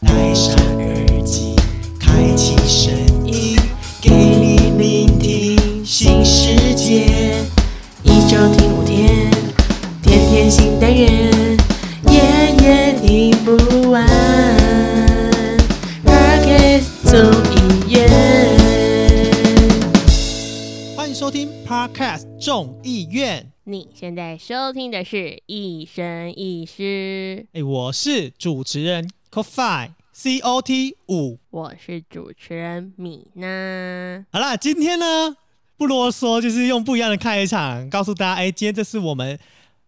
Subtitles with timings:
[0.00, 1.56] 戴上耳机，
[1.98, 2.92] 开启声
[3.26, 3.58] 音，
[4.02, 7.06] 给你聆听新世界。
[8.02, 9.30] 一周听五天，
[10.02, 11.56] 天天新单元，
[12.10, 12.20] 夜
[12.62, 14.06] 夜听不完。
[16.04, 17.18] Podcast 综
[17.54, 18.06] 艺院。
[20.94, 23.50] 欢迎收听 Podcast 众议院。
[23.64, 25.16] 你现在收听的是
[25.46, 31.38] 《一生一世》，哎，我是主持人 Coffee C O T 五。
[31.50, 34.24] 我是主持人米娜。
[34.32, 35.36] 好啦，今天呢
[35.76, 39.38] 不啰嗦，就是用不一样的开场告诉大家，哎，今天这是我们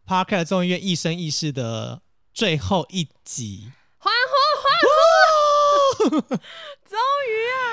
[0.07, 2.02] Parker 众议院一生一世的
[2.34, 3.73] 最后一集。
[3.97, 6.21] 欢呼欢呼！
[6.21, 7.65] 终于啊！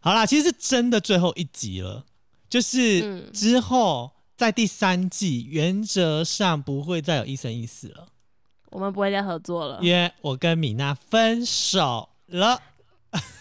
[0.00, 2.06] 好啦，其实是真的最后一集了，
[2.48, 8.08] 就是嗯之后在第三季原则上不会再有一生一世了，
[8.70, 12.60] 我们不会再合作了，因为我跟米娜分手了。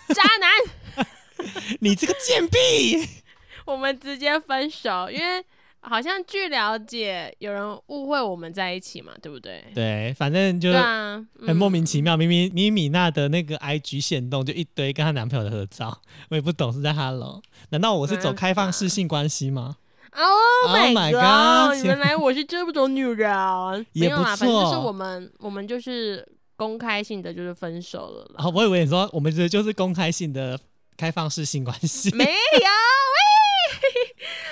[0.10, 1.06] 渣男！
[1.82, 3.08] 你这个贱婢！
[3.66, 5.46] 我们直接分手，因为
[5.82, 9.64] 好像据了解，有人误会我们在一起嘛，对不对？
[9.76, 12.18] 对，反正就对啊，很莫名嗯其妙。
[12.18, 19.76] 明明明明米娜的那个 IG 线动就一堆跟她男朋友的合照，我也不懂是在 Hello，难道我是走开放式性关系吗？Oh
[20.16, 23.30] Oh my my god！god 原来我是这种女人，
[23.94, 28.36] 也没有啦，反正就是我们，我们就是公开性的就是分手了啦。
[28.38, 30.60] 然后我以为你说我们这就是公开性的
[30.98, 32.14] 开放式性关系。
[32.16, 32.30] 没有，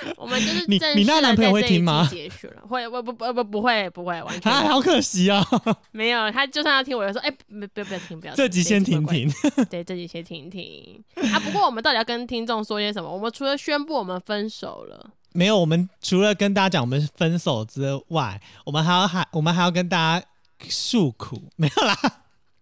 [0.08, 5.44] 喂， 我们就是你你那男朋友会听吗结束了，会不不不不不会不会完全啊，好可惜啊！
[5.90, 6.30] 没有。
[6.30, 8.36] 他就算要听，我就说，哎，不不不要听，不要听。
[8.36, 9.28] 这集先停停。
[9.28, 9.64] 的。
[9.66, 11.02] 对，这集先停停。
[11.32, 13.10] 啊，不过我们到底要跟听众说些什么？
[13.12, 20.26] 我们除了宣布我们分手了，没有，我们除了跟大家讲我们分手之外，我们还要还我们还要跟大家
[20.68, 21.96] 诉苦， 没有啦。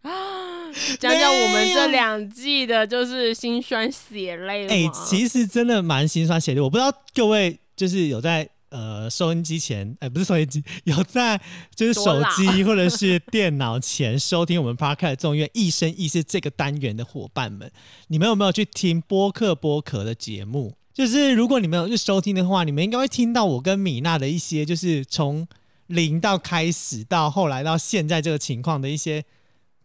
[1.01, 6.61] 讲讲我们这两季的就是心酸血泪哎、嘛其实真的蛮心酸血泪。
[6.61, 11.41] 我不知道各位就是有在呃收音机前，哎、不是收音机，有在
[11.75, 17.73] 就是手机或者是电脑前收听我们 Podcast 众院一生一世这个单元的伙伴们，
[18.09, 20.75] 你们有没有去听播客播客的节目？
[20.97, 25.47] 就是如果你们有去收听的话，你们应该会听到我跟米娜的一些，就是从
[25.89, 29.23] 零到开始到后来到现在这个情况的一些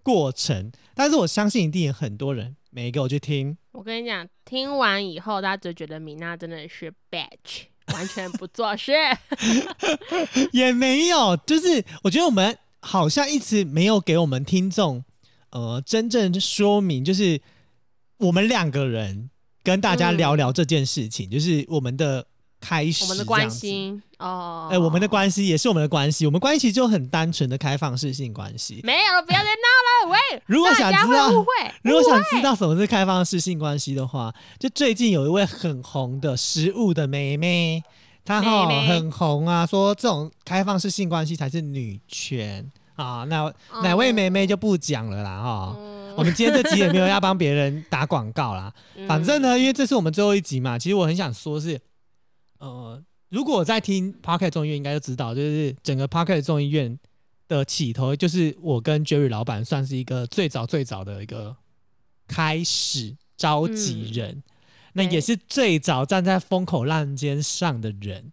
[0.01, 0.71] 过程。
[0.95, 8.93] 但是我相信一定有很多人没给我去听，我跟你讲，听完以后，大家就觉得米娜真的是 bitch，完全不做事。
[10.53, 15.03] 也没有，就是我觉得我们好像一直没有给我们听众
[15.49, 17.41] 呃真正说明，就是
[18.19, 19.29] 我们两个人
[19.63, 22.25] 跟大家聊聊这件事情，就是我们的
[22.59, 23.49] 开始，我们的关。
[23.49, 28.79] 系哦，哎、我们的关系也是我们的关系，我们关系就很单纯的开放式性关系。
[28.83, 30.41] 没有了，不要再闹了，喂！
[30.45, 31.45] 如果想知道会会，
[31.81, 37.83] 如果想知道什么是开放式性关系的话，就最近有一位很红的食物的妹妹，
[38.23, 43.23] 她哈很红啊，说这种开放式性关系才是女权啊。
[43.27, 45.75] 那哦哪位妹妹就不讲了啦哈。
[45.79, 48.73] 嗯我们今天这集也没有要帮别人打广告啦，
[49.07, 51.79] 反正呢，因为这是我们最后一集嘛，其实我很想说是，
[52.59, 56.97] 呃，如果我在听 Pocket 众议院，应该就知道，就是整个 Pocket 众议院
[57.47, 61.55] 的起头，就是我跟 Jerry 老板算是一个最早最早的一个
[62.27, 64.43] 开始召集人，
[64.93, 68.31] 那也是最早站在风口浪尖上的人。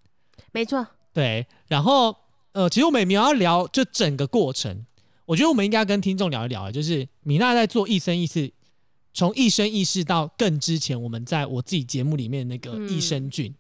[0.52, 2.16] 没错，对，然后
[2.52, 4.86] 呃，其实我们也没有要聊就整个过程，
[5.28, 8.50] 我觉得我们应该跟听众聊一聊，就是米娜在做一生一世，
[9.12, 13.54] 从一生一世到更之前，我们在我自己节目里面那个嗯益生菌，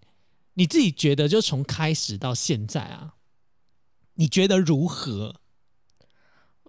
[0.54, 3.16] 你自己觉得就从开始到现在啊，
[4.14, 5.34] 你觉得如何？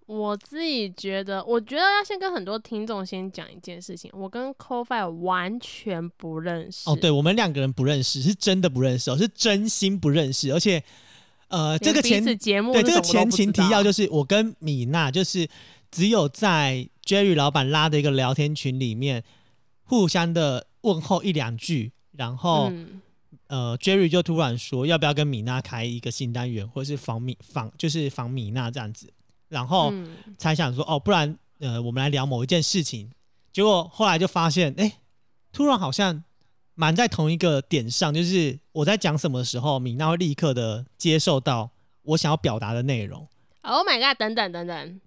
[0.06, 6.90] 我自己觉得，我觉得要先跟很多听众先讲一件事情，我跟 CoFi 完全不认识。
[6.90, 10.84] 哦，对，我们两个人不认识，是真的不认识哦，是真心不认识，而且
[11.50, 15.48] 呃，这个前节目对，这个前情提要就是我跟米娜就是
[15.92, 19.24] 只有在 Jerry 老板拉的一个聊天群里面
[19.84, 23.02] 互相的问候一两句，然后、嗯
[23.48, 29.12] 呃 Jerry 就突然说要不要跟米娜开一个新单元，或是访米访就是访米娜这样子，
[29.48, 33.10] 然后嗯才想说哦，不然呃我们来聊某一件事情，
[33.52, 35.00] 结果后来就发现哎，
[35.52, 36.24] 突然好像。
[36.80, 41.70] 蛮在同一个点上，就是我在讲什么的时候，米娜会立刻的接受到
[42.04, 43.28] 我想要表达的内容。
[43.64, 44.18] ，Oh my god！
[44.18, 45.02] 等等等等，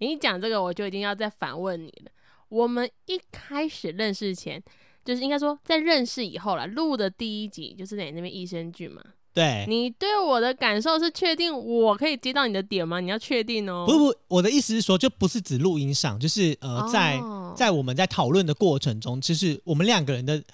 [0.00, 2.10] 你一讲这个，我就已经要再反问你了。
[2.50, 4.62] 我们一开始认识前，
[5.02, 9.02] 就是应该说在认识以后啦，录的第一集就是在你那边益生菌嘛。
[9.32, 13.00] 对，你对我的感受是确定我可以接到你的点吗？
[13.00, 13.86] 你要确定哦。
[13.88, 20.44] 不不，我的意思是说，就不是指录音上，就是呃，在哦在我们在讨论的过程中，就是我们两个人的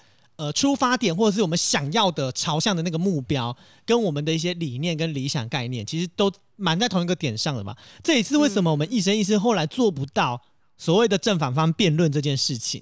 [0.41, 3.55] 呃出发点，或者是我们想要的朝向的那个目标，
[3.85, 7.75] 跟我们的一些理念跟理想概念，其实都蛮在同一个点上的嘛。
[8.01, 10.41] 这也是为什么我们一生一世后来做不到
[10.77, 12.81] 所谓的正反方辩论这件事情。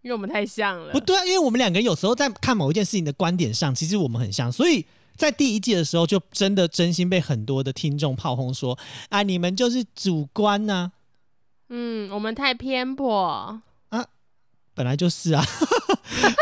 [0.00, 0.92] 因为我们太像了。
[0.92, 8.78] 不对啊，因为我们两个人有时候在看某一件事情的观点上，其实我们很像，所以在第一季的时候，就真的真心被很多的听众炮轰说
[9.10, 10.92] 啊，你们就是主观呐、
[11.68, 13.60] 嗯，我们太偏颇。
[14.74, 15.42] 本来就是啊，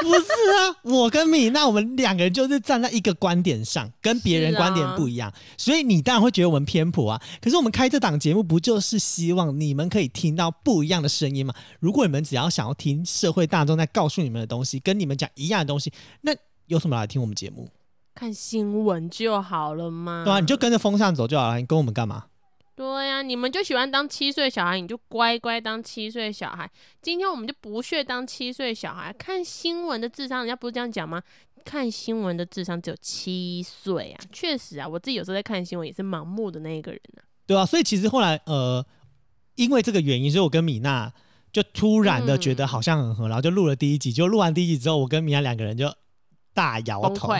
[0.02, 0.22] 不是
[0.58, 7.22] 啊，我跟米娜，我们两个人就是站在一个观点上，跟别人观点不一样，所以你当然会觉得我们偏颇啊。
[7.40, 11.54] 可是我们开这档节目，不就是希望你们可以听到不一样的声音吗？
[11.78, 15.92] 如果你们只要想要听社会大众在告诉你们的东西，跟你们讲一样的东西，
[16.22, 16.32] 那
[16.66, 17.68] 有什么来听我们节目？
[18.14, 20.24] 看新闻就好了嘛。
[20.24, 22.24] 对啊，你就跟着风向走就好了，你跟我们干嘛？
[22.74, 26.70] 对呀、你们就喜欢当七岁小孩，你就乖乖当七岁小孩。
[27.00, 29.12] 今天我们就不屑当七岁小孩。
[29.12, 31.22] 看新闻的智商，人家不是这样讲吗？
[31.64, 37.22] 看新闻的智商只有七岁啊，确实啊，我自己有时候在看新闻也是盲目的那一个人啊。
[37.46, 38.84] 对啊，所以其实后来呃，
[39.54, 41.12] 因为这个原因，所以我跟米娜
[41.52, 44.12] 就突然的觉得好像很合，然后就录了第一集。
[44.12, 45.94] 就录完第一集之后，我跟米娜两个人就
[46.52, 47.32] 大摇头，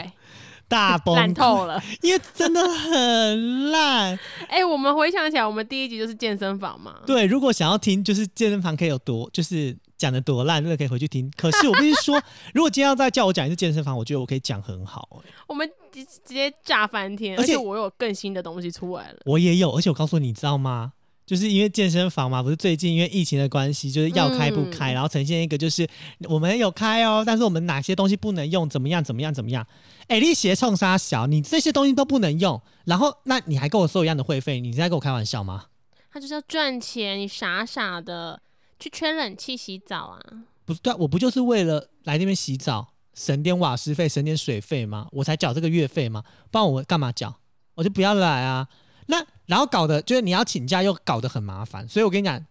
[0.67, 1.81] 大崩烂，透了。
[2.01, 4.17] 因为真的很烂。
[4.49, 6.95] 哎、我们回想起来，我们第一集就是健身房嘛。
[7.05, 11.31] 对，如果想要听就是健身房可以有多就是讲的多烂，真的可以回去听。
[11.37, 12.21] 可是我必须说，
[12.53, 19.17] 如果今天要再叫我讲一次健身房，我觉得我可以讲很好、欸我们直直接炸翻天，而且而且我有更新的东西出来了。
[19.25, 20.93] 我也有，而且我告诉你，你知道吗？
[21.25, 25.87] 就是因为健身房嘛，不是最近因为疫情的关系，就是要开不开，嗯然后呈现一个就是
[26.27, 29.65] 我们有开哦，但是我们哪些东西不能用，怎么样怎么样怎么样？
[30.07, 35.65] 哎，你鞋冲杀小，你这些东西都不能用，然后那你还跟我收一样的会费，你是在跟我开玩笑吗？
[36.11, 38.41] 他就是要赚钱，你傻傻的
[38.77, 40.19] 去吹冷气洗澡啊。
[40.65, 45.07] 不是，对啊、我不就是为了来那边洗澡，省点瓦斯费，省点水费吗？
[45.11, 46.23] 我才缴这个月费吗？
[46.51, 47.33] 不然我干嘛缴？
[47.75, 48.67] 我就不要来啊。
[49.07, 52.43] 那然后搞的就是你要请假又搞得很麻烦，所以我跟你讲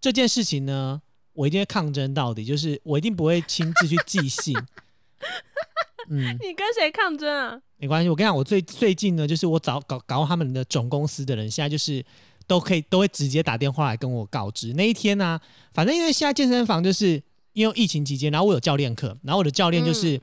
[0.00, 1.00] 这件事情呢，
[1.32, 4.56] 我一定会抗争到底，就是我一定不会亲自去寄信。
[6.08, 7.60] 嗯，你跟谁抗争啊？
[7.76, 12.04] 没关系，我跟你讲，我最最近呢，就是我找搞搞他们的总公司的人，现在就是
[12.46, 14.72] 都可以都会直接打电话来跟我告知。
[14.72, 15.40] 那一天呢、
[15.72, 17.22] 反正因为现在健身房就是
[17.52, 20.20] 因为疫情期间，然后我有教练课，然后我的教练就是、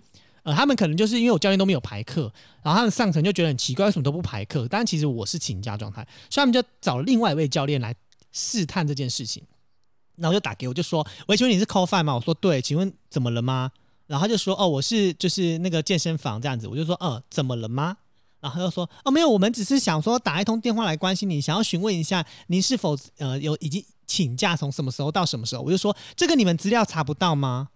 [0.48, 2.32] 呃，他们可能就是因为我教练都没有排课，
[2.64, 4.66] 然后他们上层就觉得很奇怪，为什么都不排课？
[4.70, 7.94] 但其实我是请假状态，所以他们就找另外一位教练来
[8.32, 9.44] 试探这件事情。
[10.16, 13.70] 然后就打给我，就说：“喂，请问你是 call f i 吗？”我说：“对，请问怎么了吗？”
[14.08, 17.98] 然后他就说：“哦，我是就是那个健身房这样子。”我就说：“呃，怎么了吗？”
[18.42, 27.68] 然后他就说：“哦，没有，我们只是想说打一通电话来关心你，想要询问一下您是否呃有已经请假从什么时候到什么时候。”我就说：“这个你们资料查不到吗？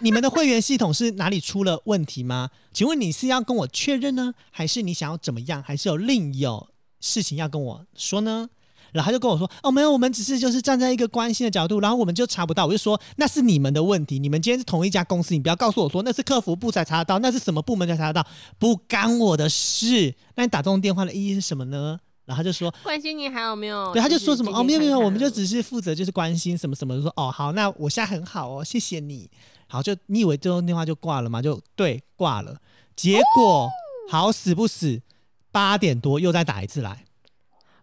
[0.00, 2.50] 你们的会员系统是哪里出了问题吗？
[2.72, 6.68] 请问你是要跟我确认呢，还是你想要怎么样，还是有另有
[7.00, 8.48] 事情要跟我说呢？”
[8.92, 18.26] 然后他就跟我说：“哦，没有，我们只是就是站在一个关心的角度，然后我们就查不到。”我就说：“那是你们的问题，你们今天是同一家公司，你不要告诉我说那是客服部才查得到，那是什么部门才查得到，
[18.58, 20.14] 不干我的事。
[20.36, 23.92] 那你打这种电话的意义是什么呢？”然后他就说关心你还有没有？
[23.92, 29.28] 对，他就说什么哦，没有没有，我们就只只是负责就是关心什么什么，就说哦好，那我现在很好哦，谢谢你。
[29.68, 31.42] 好，就你以为最后电话就挂了吗？
[31.42, 32.60] 就对，挂了。
[32.94, 33.68] 结果、
[34.08, 35.02] 好死不死，
[35.50, 37.04] 八点多又再打一次来，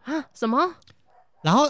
[0.04, 0.76] 啊什么？
[1.44, 1.70] 然后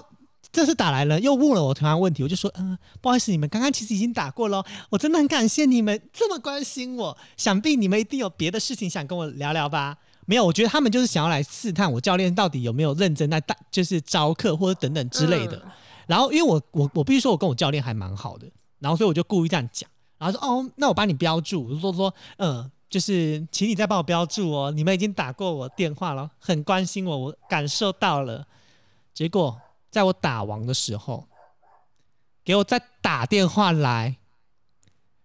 [0.51, 9.97] 这次打来了，又问了我同样问题，我就说嗯、不好意思，你们刚刚其实已经打过了哦，我真的很感谢你们这么关心我，想必你们一定有别的事情想跟我聊聊吧。
[10.25, 15.57] 没有，我觉得他们就是想要来试探我教练到底有没有认真在带，就是招课或者等等之类的。
[15.57, 15.71] 嗯
[16.05, 18.45] 然后因为我我我必须说，我跟我教练还蛮好的，
[18.79, 19.89] 然后所以我就故意这样讲，
[20.23, 28.47] 然后说哦，那我帮你标注，我就说说嗯，就是请你再帮我标注哦，你们已经打过我电话了，很关心我，我感受到了。
[29.13, 29.59] 结果
[29.91, 31.27] 在我打完的时候，
[32.43, 34.15] 给我再打电话来，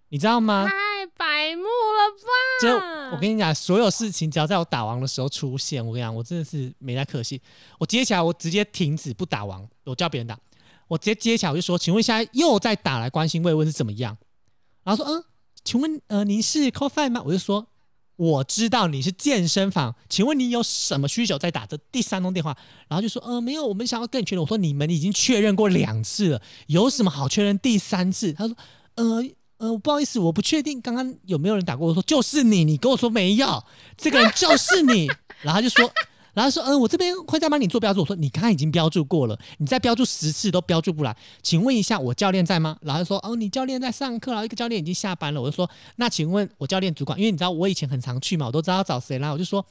[0.08, 0.66] 你知道吗？
[0.66, 3.10] 太白目了吧？
[3.10, 7.40] 就我跟你讲，所有事情只要在我打完的时候出现，我跟你讲，我真的是没在可惜。
[7.78, 10.38] 我接起来，我直接停止不打完，我叫别人打。
[10.86, 14.16] 我直接接起来，我就说：“请问现在又在打来关心慰问是怎么样？”
[14.88, 15.22] 然后说：“嗯，
[15.62, 17.66] 请问呃您是 c o f i 吗？”我就说
[18.16, 22.56] ：“我知道你是健身房，请问你有什么需求在打这第三通电话？”
[22.88, 28.56] 然后就说：“呃，没有，我们想要跟你确认。”我说：“你们已经确认过两次了，有什么好确认第三次？”他说
[28.96, 29.22] ：“呃。”
[29.58, 31.88] 呃，不好意思，我不确定刚刚有没有人打过。
[31.88, 33.64] 我说就是你，你跟我说没有，
[33.96, 35.08] 这个人就是你。
[35.42, 35.92] 然后他就说，
[36.38, 38.00] 然后说，嗯、我这边会再帮你做标注。
[38.00, 42.78] 我说你刚刚已经标注过了，你再标注十次都标注不来，请问一下我教练在吗？
[42.82, 45.42] 然后说，哦，你教练在上课，然后一个教练已经下班了。
[45.42, 49.32] 我就说，那请问我教练主管，因为你知道我以前很常去嘛，我都知道找谁啦。
[49.32, 49.66] 我就说。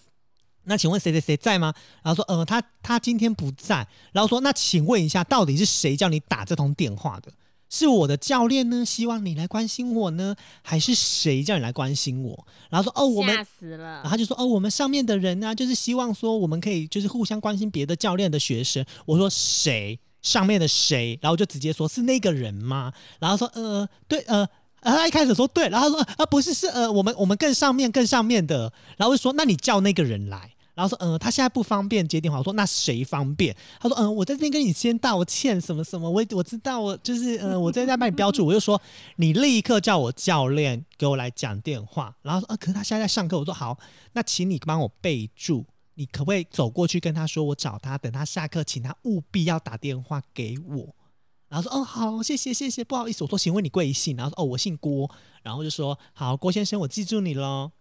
[0.69, 1.73] 那请问谁谁谁在吗？
[2.03, 3.87] 然后说，呃，他他今天不在。
[4.11, 7.31] 然后说，那请问一下，到底是谁叫你打这通电话的？
[7.69, 8.85] 是我的教练呢？
[8.85, 12.47] 希望你来关心我呢，还是谁叫你来关心我？
[12.69, 14.09] 然后说，哦，我们吓死了然后。
[14.09, 19.99] 他就说：“哦，我们上面的人呢、就是希望说我们可以就是互相关心别的教练的学生。”我说：“谁？
[20.21, 24.47] 上面的谁？”然后就直接说：“是那个人吗？”然后说：“呃，对，呃。”
[24.83, 33.55] 然后他一开始说对，然后他说啊不是是呃我们我们更上面更上面的，然后就说那你叫那个人来，然后说嗯、呃他现在不方便接电话，我说那谁方便？
[33.79, 38.79] 他说嗯、呃我在这边跟你先道歉什么什么，我我知道我就是嗯我在 在帮你标注，我就说
[39.15, 43.79] 你立刻叫我教练给我来讲电话，然后说啊可是他现在在上课，我说好，
[44.13, 45.65] 那请你帮我备注。
[45.95, 50.95] 你可不可以走过去跟他说，我找他，等他下课，请他务必要打电话给我。
[51.49, 54.15] 然后说，哦，好，谢谢，谢谢，不好意思，我说，请问你贵姓？
[54.15, 55.09] 然后说，哦，我姓郭。
[55.41, 57.71] 然后就说，好，郭先生，我记住你喽。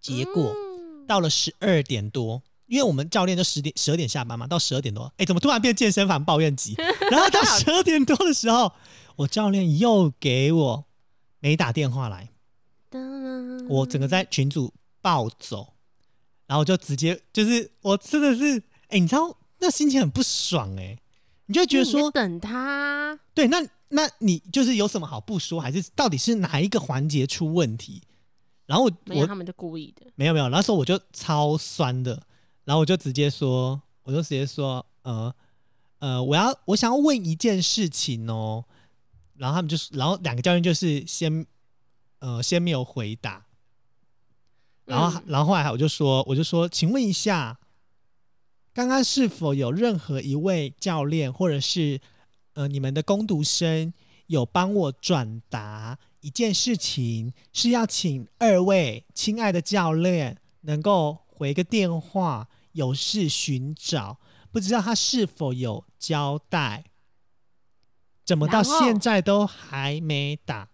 [0.00, 0.65] 结果、嗯
[1.06, 6.74] 到了十二点多，因为我们教练就十点十二点下班嘛，到十二点多，哎，怎么突然变健身房抱怨集？
[7.10, 8.72] 然后到十二点多的时候，
[9.16, 10.84] 我教练又给我
[11.40, 12.30] 没打电话来，
[13.68, 15.74] 我整个在群组暴走，
[16.46, 20.98] 然后就直接就是我真的是，哎，你知道那心情很不爽哎、
[21.46, 28.02] 你就觉得说，等他，对，那那你就是有什么好不说，还是到底是哪一个环节出问题？
[28.66, 30.06] 然后我我没有他们就故意的。
[30.16, 32.20] 没有没有，那时候我就超酸的，
[32.64, 35.34] 然后我就直接说，我就直接说，呃
[36.00, 38.64] 呃，我要我想要问一件事情哦，
[39.36, 41.46] 然后他们就是，然后两个教练就是先
[42.18, 43.46] 呃先没有回答，
[44.84, 45.22] 然后、嗯。
[45.26, 47.58] 然后后来我就说，我就说，请问一下，
[48.74, 52.00] 刚刚是否有任何一位教练或者是
[52.54, 53.92] 呃你们的攻读生
[54.26, 64.18] 有帮我转达一件事情，是要请二位亲爱的教练能够回个电话，有事寻找，
[64.50, 66.84] 不知道他是否有交代？
[68.24, 70.68] 怎么到现在都还没打？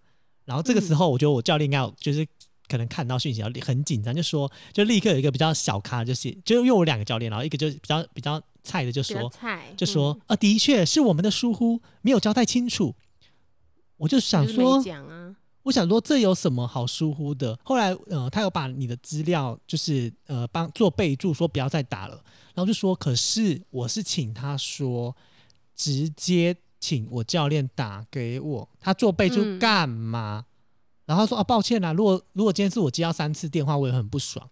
[0.45, 2.27] 然后这个时候，我觉得我教练应该就是
[2.67, 12.95] 可能看到讯息，然后很紧张，就说就立刻有一个比较小咖，就是就因为我两个教练，然后一个就是比较比较菜的就说菜，就说嗯啊，的确是我们的疏忽，没有交代清楚。
[14.03, 17.57] 我就想说，啊，我想说这有什么好疏忽的？
[17.63, 22.17] 后来呃，他有把你的资料就是呃帮做备注，说不要再打了，
[22.53, 25.15] 然后就说，可是我是请他说
[25.77, 30.47] 直接请我教练打给我，他做备注嗯干嘛？
[31.07, 34.51] 然后他说啊，抱歉啦，如果如果今天是我接到三次电话，我也很不爽。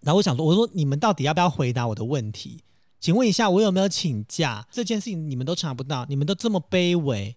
[0.00, 2.62] 然后我想说，我说你们到底要不要回答我的问题？
[3.00, 4.66] 请问一下，我有没有请假？
[4.70, 7.36] 这件事情你们都查不到，你们都这么卑微，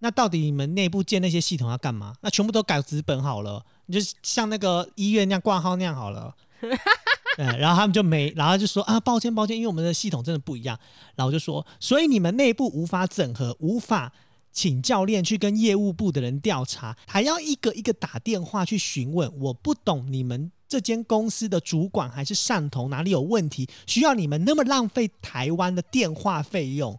[0.00, 2.14] 那到底你们内部建那些系统要干嘛？
[2.22, 6.34] 那全部都改纸本好了，你就像那个医院那样挂号那样好了。
[7.36, 10.78] 对，然后他们就没，然后就说啊，抱歉抱歉，因为我们的系统真的不一样。
[11.14, 14.12] 然后我就说，所以你们内部无法整合，无法
[14.52, 19.30] 请教练去跟业务部的人调查，还要一个一个打电话去询问。
[19.38, 26.98] 我不懂你们这间公司的主管还是上头哪里有问题，需要你们那么浪费台湾的电话费用。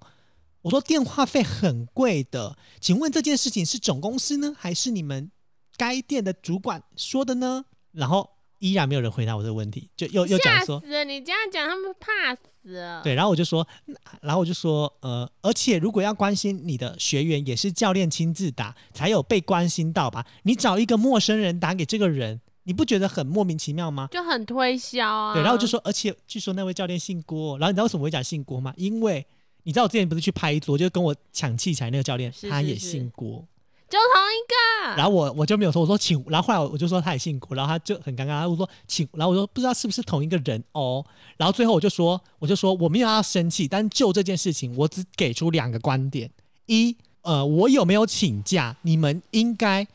[0.63, 5.31] 我说电话费很贵的，请问这件事情是总公司呢，还是你们
[5.75, 7.65] 该店的主管说的呢？
[7.93, 11.03] 然后依然没有人回答我这个问题，就又又讲说，吓死了！
[11.03, 13.01] 你这样讲，他们怕死了。
[13.01, 20.25] 对，然后我就说，嗯然后我就说，呃，而且如果要关心你的学员，也是教练亲自打，才有被关心到吧？
[20.43, 24.07] 你找一个陌生人打给这个人，你不觉得很莫名其妙吗？
[24.11, 25.33] 就很推销啊。
[25.33, 28.71] 对，然后我就说，而且据说那位教练姓郭，然后你知道为什么我会讲姓郭吗？
[28.77, 29.25] 因为
[29.63, 33.45] 你知道我之前不是去拍桌，就跟我抢器材那个教练，他也姓郭。
[33.89, 34.95] 就同一个。
[34.95, 46.31] 然后我我就没有说，我说请，然后后来我就说他也姓郭，然后他就很尴尬，我说请，然后我说不知道是不是同一个人哦，然后最后我就说，我就说我没有要生气，但就这件事情，我只给出两个观点：
[46.67, 49.85] 一，呃，我有没有请假，你们应该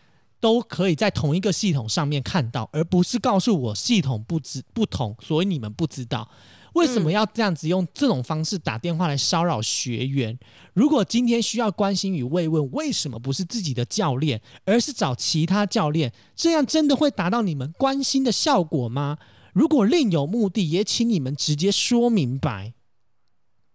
[0.41, 6.29] 都可以在同一个系统上面看到，而不是告诉我系统不知不同，所以你们不知道。
[6.77, 10.39] 为什么嗯要这样子用这种方式打电话来骚扰学员？
[10.75, 16.13] 如果今天需要关心与慰问，为什么不是自己的教练，而是找其他教练？
[16.35, 19.17] 这样真的会达到你们关心的效果吗？
[19.55, 22.75] 如果另有目的，也请你们直接说明白。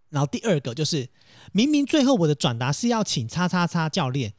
[0.10, 1.10] 然后第二个就是，
[1.52, 4.34] 明明最后我的转达是要请叉叉叉教练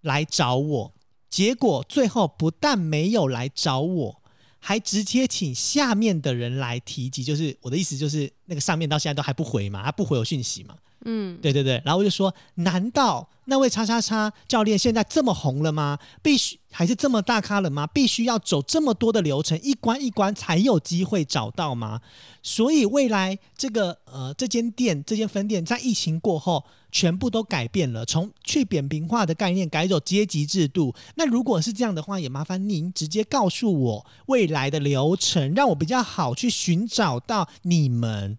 [0.00, 0.94] 来找我，
[1.28, 4.22] 结果最后不但没有来找我，
[4.66, 15.96] 还直接请下面的人来提及，就是我的意思就是那个上面到现在都还不回嘛，他不回我讯息嘛，嗯，对对对，然后我就说，难道那位叉叉叉教练现在这么红了吗？
[16.20, 17.86] 必须还是这么大咖了吗？
[17.86, 22.00] 必须要走这么多的流程，一关一关才有机会找到吗？
[22.42, 26.64] 所以未来这个呃这间店这间分店在疫情过后
[26.96, 30.94] 全部都改变了，从去扁平化的概念改走阶级制度。
[31.16, 38.38] 那如果是这样的话，也麻烦您直接告诉我未来的流程，让我比较好去寻找到你们。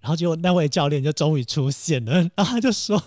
[0.00, 3.02] 然后结果那位教练就终于出现了，然后他就说，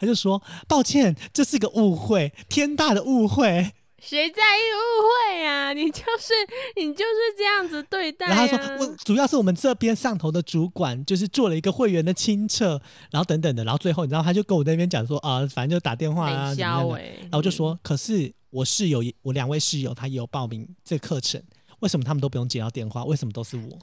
[0.00, 3.74] 他就说抱歉，这是个误会，天大的误会。
[4.08, 5.72] 谁在意误会啊？
[5.72, 6.32] 你就是
[6.76, 8.28] 你就是这样子对待、啊。
[8.28, 16.96] 然后他说，我主要是我们这边上头的主管就是做了一个会员的清册，然后等等的，然后最后你知道他就跟我那边讲说啊，反正就打电话啊，然后
[17.32, 21.42] 我就说，可是我室友也，我两位室友他也有报名这个课程，
[21.80, 23.04] 为什么他们都不用接到电话？
[23.04, 23.78] 为什么都是我？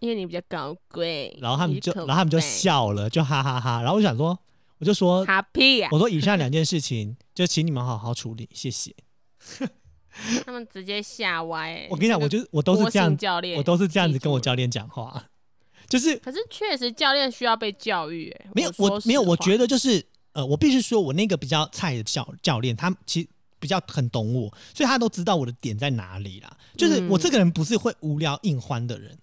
[0.00, 4.36] 因为你比较高贵，然后他们就，然后他们就笑了，就哈哈哈然后我就想说，
[4.78, 5.88] 我就说，哈屁啊！
[5.92, 8.92] 我说以上两件事情，就请你们好好处理，谢谢。
[10.44, 11.88] 他们直接吓歪、欸。
[11.90, 14.54] 我跟你讲，我就就我都是这样，教练，我都是这样子跟我教。
[14.54, 15.24] 练讲话，
[15.88, 23.28] 就是可是确实教练需要被教育、欸，没有我我没有，我觉得得就是呃，我必须说我那个比较菜的教教练，他其实
[23.58, 26.56] 比较很懂我，所以他都知道我的点在哪里啦。
[26.76, 29.16] 就是嗯我这个人不是会无聊硬欢的人。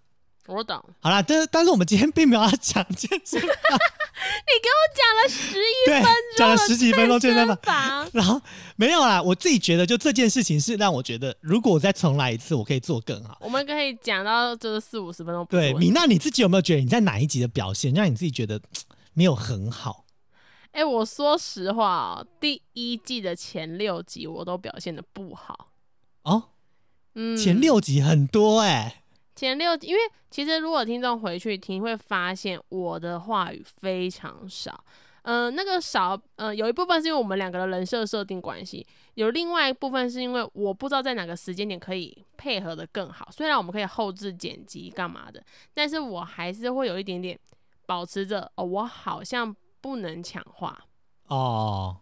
[0.48, 0.84] 我懂。
[1.00, 8.42] 好啦，但是但是我们今天并没有要讲健身房， 你给我讲了十一分钟，讲了十几分钟健身房，房，然后
[8.76, 9.22] 没有啦。
[9.22, 13.38] 我自己觉得，就这件事情是让我觉得，如果我再重来一次，我可以做更好。
[13.42, 18.64] 我们可以讲到就是四五十分钟对，米娜，你自己有没有觉得你在哪一集的表现让你自己觉得嘖
[19.14, 20.06] 没有很好？
[20.72, 25.72] 哎、我说实话哦，第一季的前六集我都表现的不好。
[26.22, 26.50] 哦，
[27.16, 29.02] 嗯，前六集很多哎、
[29.38, 30.02] 前六集，因为
[30.32, 34.84] 其实如果听众回去听，会发现我的话语非常少。
[35.22, 38.84] 嗯、那个少，呃，有一部分是因为我们两个的人设设定关系，
[39.14, 43.28] 有另外一部分是因为我不知道在哪个时间点可以配合的更好。
[43.30, 47.38] 虽然我们可以后置剪辑干嘛的，但是我还是会有一点点
[47.86, 50.82] 保持着，哦，我好像不能抢话。
[51.28, 51.96] 哦，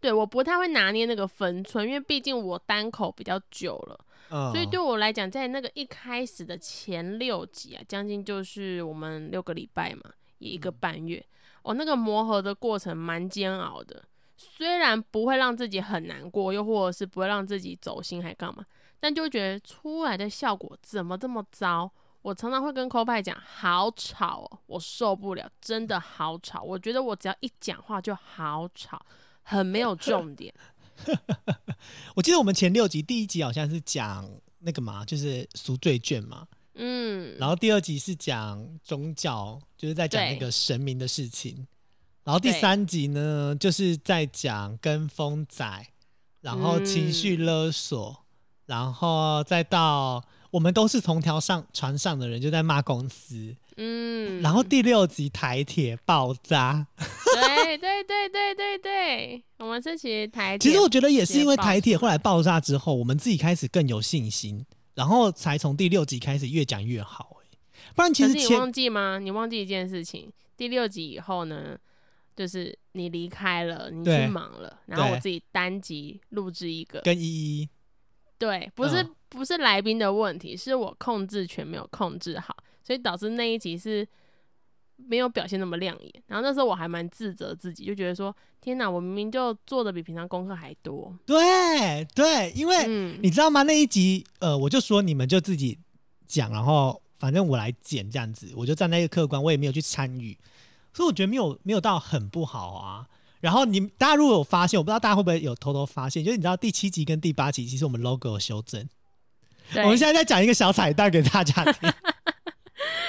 [0.00, 4.00] 对，我不太会拿捏那个分寸，因为毕竟我单口比较久了。
[4.30, 11.24] 嗯，所以对我来讲，在那个一开始的前六集啊，将近就是我们六个礼拜嘛，也一个半月，
[11.62, 14.04] 哦，那个磨合的过程蛮煎熬的。
[14.36, 18.64] 虽然不会让自己很难过，又或者是不会让自己走心，还干嘛，
[18.98, 21.90] 但就会觉得出来的效果怎么这么糟？
[22.22, 26.62] 我常常会跟 o 派讲，好吵哦，我受不了，真的好吵。
[26.62, 29.00] 我觉得我只要一讲话就好吵，
[29.42, 30.54] 很没有重点。
[32.14, 41.66] 我记得我们前六集第一集好像是讲那个嘛，就是赎罪券嘛，嗯，然后第二集是讲宗教，就是在讲那对个神明的事情，
[42.24, 45.86] 然后第三集呢就是在讲跟风仔，
[46.40, 48.24] 然后情绪嗯勒索，
[48.66, 67.58] 然后再到我们都是同条上船上的人，就在骂公司，嗯，然后第六集台铁爆炸，对对对对对对，我们是其实台铁，其实我觉得也是因为台铁后来爆炸之后，我们自己开始更有信心，然后才从第六集开始越讲越好、欸。
[67.94, 69.18] 不然其实你忘记吗？
[69.18, 71.78] 你忘记一件事情，第六集以后呢，
[72.36, 77.68] 就是你离开了，你对去忙了，然后我自己单集录制一个，跟依依
[78.38, 79.14] 对，不是、嗯。
[79.30, 82.52] 不是来宾的问题，是我控制权没有控制好，
[82.90, 84.04] 所以导致那一集是
[84.96, 86.12] 没有表现那么亮眼。
[86.26, 91.16] 然后那时候我还蛮自责自己，就觉得说，天哪，我明明就做的比平常功课还多。
[91.24, 93.62] 对对，因为嗯，你知道吗？
[93.62, 95.78] 那一集呃，我就说你们就自己
[96.26, 100.36] 讲，然后反正我来剪这样子，我就站在一个客观，我也没有去参与，
[100.92, 103.06] 所以我觉得没有没有到很不好啊。
[103.38, 108.84] 然后你大家如果有发现，我不知道大家会不会有偷偷发现，就是你知道第七集跟第八集，其实我们 logo 有修正。
[109.76, 111.88] 我们现在在讲一个小彩蛋给大家听。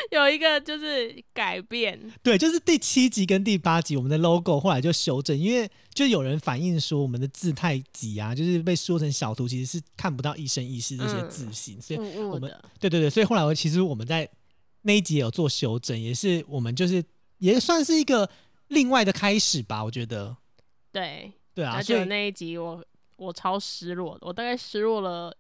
[0.11, 14.29] 有一个就是改变，对，就是第七集跟第八集，我们的 logo 后来就修正，因为就有人反映说我们的字太挤啊，就是被缩成小图，其实是看不到一生一世这些嗯字形，所以我们的，对对对，所以后来我其实我们在
[14.81, 17.03] 那一集有做修正，也是我们就是
[17.37, 18.29] 也算是一个
[18.69, 20.35] 另外的开始吧，我觉得。
[20.91, 21.31] 对。
[21.53, 22.81] 对啊，而且那一集我
[23.17, 25.35] 我超失落的，我大概失落了，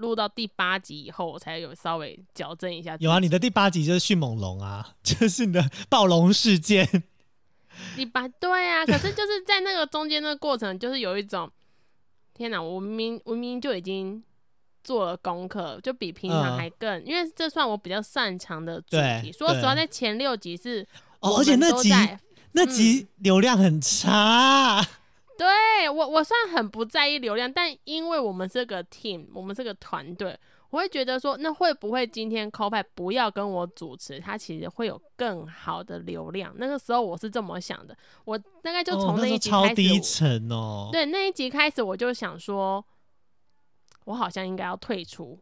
[0.00, 2.96] 录到第八集以后，我才有稍微矫正一下。
[2.98, 7.04] 有啊，你的第八集就是迅猛龙啊， 就是你的暴龙事件。
[7.96, 11.50] 第八对啊，可是就是在那个中间的过程，就是有一种
[12.34, 14.22] 天哪，我明明我明明就已经
[14.82, 19.32] 做了功课，就比平常嗯还更，因为这算我比较擅长的主对题。
[19.32, 20.86] 说实话，在前六集是
[21.20, 21.90] 哦，而且那集
[22.52, 24.86] 那集流量很差，
[25.40, 36.52] 对我，我虽然很不在意流量，但因为我们这个 team，我们这个团队，我会觉得说，那会不会今天 c o p a 不要跟我主持，他其实会有更好的流量？
[36.58, 40.90] 那个时候我是这么想的，我大概就哦从那一集开始，超低沉哦。
[40.92, 42.84] 对那一集开始，我就想说，
[44.04, 45.38] 我好像应该要退出。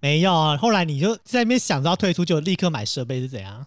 [0.00, 3.66] 没有啊，后来你就在那边想着要退出，就立刻买设备是怎样？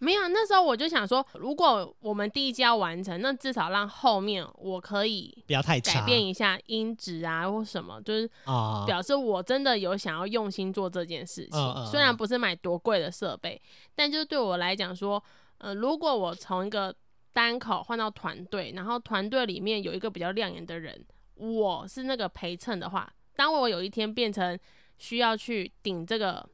[0.00, 8.84] 没有，那时候我就想说，如果我们第一季要完成，那至少让后面我可以不要太差改变一下音质啊，或什么，就是啊。
[8.86, 11.86] 表示我真的有想要用心做这件事情。
[11.86, 13.60] 虽然不是买多贵的设备，
[13.94, 15.22] 但就是对我来讲说，
[15.58, 16.94] 呃，如果我从一个
[17.34, 24.58] 单口换到团队，然后团队里面有一个比较亮眼的人，我是那个陪衬的话，当我有一天变成
[24.96, 26.48] 需要去顶这个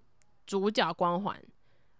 [0.46, 1.40] 主角光环。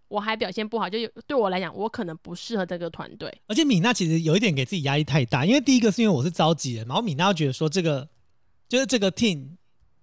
[0.08, 3.32] 我还表现不好，就有对我来讲，我可能不适合这个团队。
[3.46, 8.08] 而且米娜其实有一点给自己压力太大，因为第一个是因为我是召集人，然后米娜又觉得说这个
[8.68, 9.56] 就是这个 team，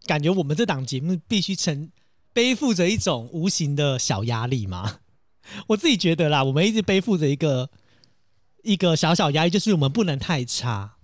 [0.06, 1.90] 感觉我们这档节目必须承
[2.34, 5.00] 背负着一种无形的小压力嘛。
[5.68, 7.70] 我自己觉得啦，我们一直背负着一个
[8.64, 10.98] 一个小小压力，就是我们不能太差。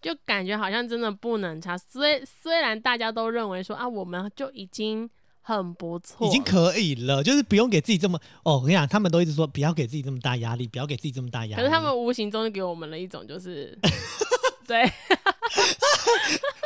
[0.00, 1.76] 就感觉好像真的不能差。
[1.76, 5.10] 虽虽然大家都认为说啊，我们就已经
[5.56, 8.56] 很不错，已经可以了，就是不用给自己这么哦。
[8.56, 11.62] 我跟你讲，他们都一直说不要给自己这么大压力，不要给自己这么大压力。
[11.62, 13.74] 可是他们无形中就给我们了一种就是，
[14.68, 14.82] 对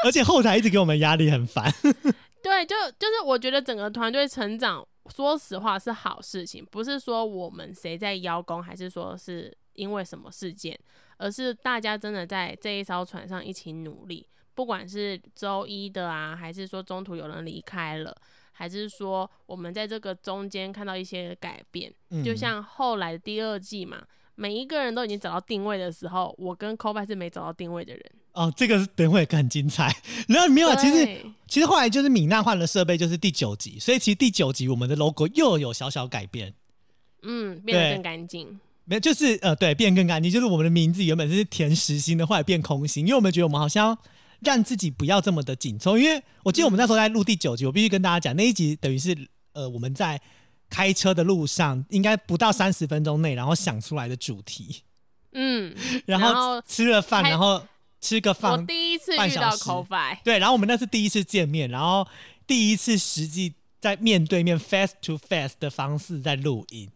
[0.03, 1.73] 而且后台一直给我们压力，很烦。
[2.43, 10.77] 对，就就是我觉得整个团队成长，说实话是好事情，不是说我们谁在邀功，还是说是因为什么事件，
[11.19, 18.13] 而是大家真的在这一艘船上一起努力，不管是周一的啊，还是说中途有人离开了。
[18.63, 24.01] 还是说，我们在这个中间看到一些改变，嗯就像后来的第二季嘛，
[24.37, 28.05] 每一个人都已经找到定位的时候，我跟 c o b a 是没找到定位的人。
[28.35, 29.93] 哦，这个等会很精彩。
[30.29, 36.55] 然后没有啊，其实其实后来就是米娜换了设备，就是第九集，所以其实第九集我们的 logo 又有小小改变。
[37.23, 38.61] 嗯，变得更干净。
[38.85, 43.99] 没有，就是呃，对，变更干净，就是我们的名字原本是填实心的，后来变空心，因为我们觉得我们好像
[44.45, 45.97] 让自己不要这么的紧凑。
[45.97, 49.17] 因为我记得我们那时候在录第九集，我必须跟大家讲，那一集等于是
[49.53, 50.21] 呃我们在
[50.69, 54.83] 开车的路上，应该不到三十分钟内，然后想出来的主题，
[55.33, 55.75] 嗯，
[56.07, 57.63] 然然后后吃了饭，然后
[58.01, 62.07] 吃个饭我饭，第一次遇到半小时 c o f i 对，然后我们那是第一次见面，然后
[62.47, 66.89] 第一次实际在面对面 face to face 的方式在录音。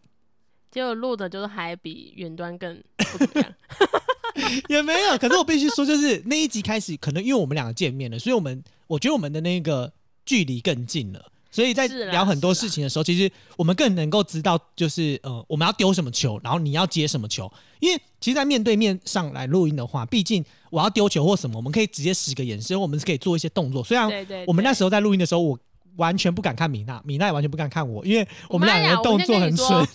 [0.71, 3.53] 结果录的就是还比远端更不怎么样。
[4.69, 9.91] 也没有，可是我必须说，就是那一集开始，可能因为我们两个见面了，所以我们我觉得我们的那个
[10.25, 17.51] 距离更近了，所以在聊很多事情的时候，其实我们更能够知道，就是呃，我们要丢什么球，然后你要接什么球。
[17.79, 23.83] 因为其实，在面对面上来录音的话，毕竟我要丢球或什么，我们可以直接使个眼神，我们是可以做一些动作。
[23.83, 24.09] 虽然
[24.47, 25.59] 我们那时候在录音的时候，我
[25.97, 29.87] 完全不敢看米娜，米娜也完全不敢看我，因为我们两个人动作很我先跟你说蠢。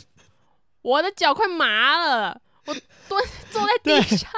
[0.83, 2.75] 我的脚快麻了，我
[3.09, 4.29] 蹲坐在地上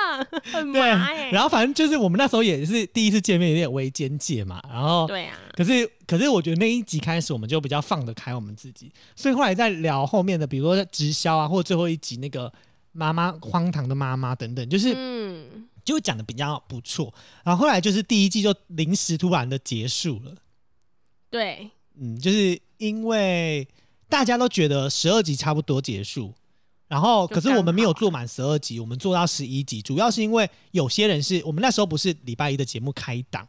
[0.53, 4.63] 很对麻哎、，然后反正就是我们那时候也是第一次见面，有点微间界嘛。
[4.69, 12.53] 然后，对啊，可是可是我觉得那一集开始，我们就比较放得开我们自己，所以后来在聊后面的，比如说直销啊，或者最后一集那个
[12.93, 17.13] 妈妈荒唐的妈妈等等，就是嗯，就讲的比较不错。
[17.45, 20.35] 然后后来就是第一季就临时突然的结束了，
[21.29, 23.69] 对，嗯，就是因为
[24.09, 26.33] 大家都觉得十二集差不多结束，
[26.87, 33.47] 然后可是我们没有做满十二集，我们做到十一集，主要是因为有些人是我们那时候不是礼拜一的节目开档，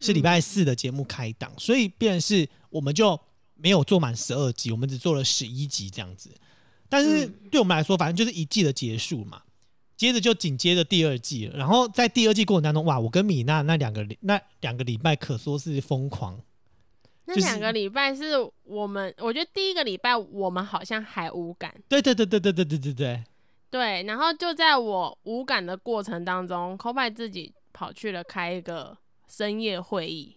[0.00, 3.18] 是礼拜四的节目开档，所以变成是我们就
[3.54, 6.30] 没有做满十二集，我们只做了十一集这样子。
[6.88, 9.42] 但是嗯对我们来说，反正就是一季的结束嘛。
[9.96, 16.47] 接着就紧接着第二季了，然后在第二季过程当中，哇，我跟米娜那两个那两个礼拜可说是疯狂，就是
[17.28, 23.24] 那两个礼拜是我们，我觉得第一个礼拜我们好像还无感，对对对对对对对对对，
[23.70, 28.96] 对，然后就在我无感的过程当中，Kobe 自己跑去了开一个
[29.28, 30.34] 深夜会议，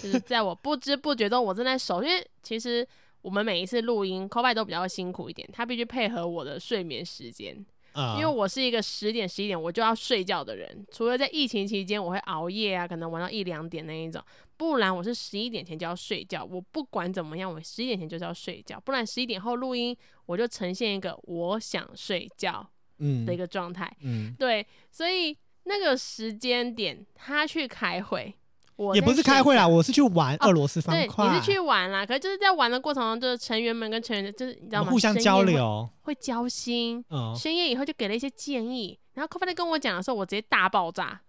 [0.00, 2.86] 就是在我不知不觉中，我正在守，因为其实
[3.20, 7.66] 我们每一次录音，Kobe 都比较辛苦一点，他必须配合我的睡眠时间，
[7.96, 14.22] 啊、因为我是一个十点十一点我就要睡觉的人，除了在疫情期间我会熬夜啊，可能玩到一两点那一种，
[14.56, 16.44] 不然我是十一点前就要睡觉。
[16.44, 23.90] 我不管怎么样，我十一点前就是要睡觉，不然十一点后录音我就呈现一个我想睡觉，嗯的一个状态。
[24.02, 28.34] 嗯，对，所以那个时间点他去开会，
[28.76, 34.90] 我也不是开会啦，我是去玩哦俄罗斯方对，块，你是去玩啦，可是就是在玩的过程中，就是成员们跟成员，就是你知道吗？
[34.90, 37.02] 互相交会，流，会交心。
[37.10, 41.20] 嗯，深夜以后就给了一些建议，然后 Coffee 在跟我讲的时候，我直接大爆炸，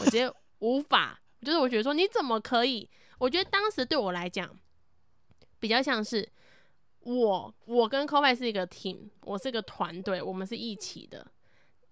[0.00, 0.30] 我直接
[0.60, 2.88] 无法，就是我觉得说你怎么可以？
[3.18, 4.50] 我觉得当时对我来讲，
[5.60, 6.26] 比较像是
[7.00, 11.26] 我我跟 Coffee 是一个 team，我是一个团队，我们是一起的，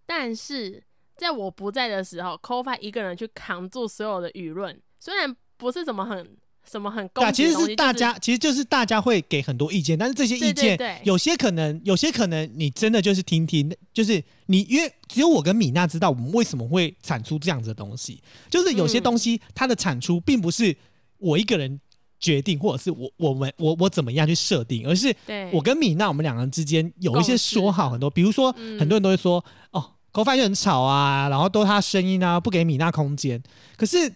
[0.07, 0.83] 但是
[1.17, 6.27] 在我不在的时候，Coffee 一个人去扛住所有的舆论，虽然不是什么很
[6.65, 20.75] 什么很对啊，其实是大家，其实就是大家会给很多意见，但是这些意对见有些可能，有些可能你真的就是听听，就是你因为只有我跟米娜知道我们为什么会产出这样子的东西，就是有些嗯东西它的产出并不是
[21.19, 21.79] 我一个人
[22.19, 29.91] 决定，或者是我我们我我怎么样去设定，而是对我跟米娜我们两个人之间有一些说好很多，比如说嗯很多人都会说哦。
[30.15, 33.43] 狗饭就很吵啊，然后都他声音啊，不给米娜空间。
[33.77, 34.09] 可是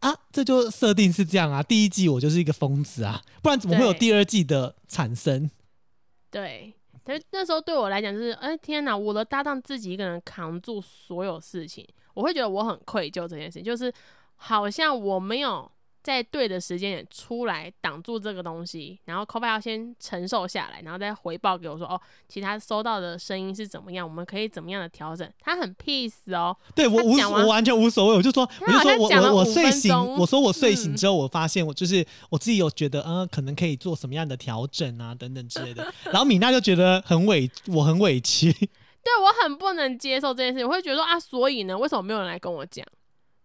[0.00, 1.62] 啊，这就设定是这样啊。
[1.62, 5.50] 第一季我就是一个疯子啊，不然怎么会有第二季的产生？
[6.30, 13.92] 对，但是那时候对我来讲就是，哎、天哪，我的搭档自己一个人扛住所有事情，我会觉得我很愧疚这件事情，就是
[14.36, 15.70] 好像我没有
[16.06, 25.28] 在对的时间点出来挡住这个东西，然后 c o b a 要先承受下来，然后再回报给我说，哦，其他收到的声音是怎么样，我们可以怎么样的调整。
[25.40, 35.92] 他很 peace 哦，对我无我完全无所谓，我就说，我就说我我我睡醒，我说我睡醒嗯之后，我发现我就是我自己有觉得，嗯、可能可以做什么样的调整啊，等等之类的。
[36.12, 38.52] 然后米娜就觉得很委，我很委屈。
[38.52, 42.86] 对我很不能接受这件事情，我会觉得说啊，所以呢，为什么没有人来跟我讲？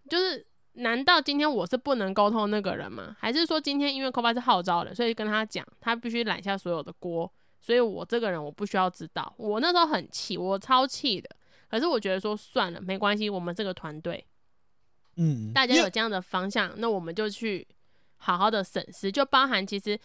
[0.07, 3.15] 就是难道今天我是不能沟通那个人吗？
[3.19, 9.33] 还是说今天因为 Koba 是号召人，所以跟他讲，他必须揽下所有的锅，所以我这个人我不需要知道。
[9.37, 11.29] 我那时候很气，我超气的。
[11.69, 14.25] 可是我觉得说算了，没关系，我们这个团队
[15.17, 17.67] 嗯，大家有这样的方向，那我们就去
[18.17, 19.99] 好好的审视，就包含其实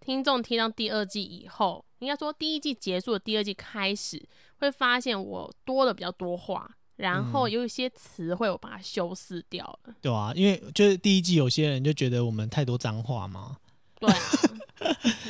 [0.00, 4.20] 听众听到第二季以后，应该说第一季结束第二季开始，
[4.58, 6.68] 会发现我多了比较多话，
[7.02, 9.94] 然后嗯有一些词汇我把它修饰掉了。
[10.00, 13.56] 对啊，因为就是第一季有些人就觉得我们太多脏话嘛，
[13.98, 14.16] 对啊，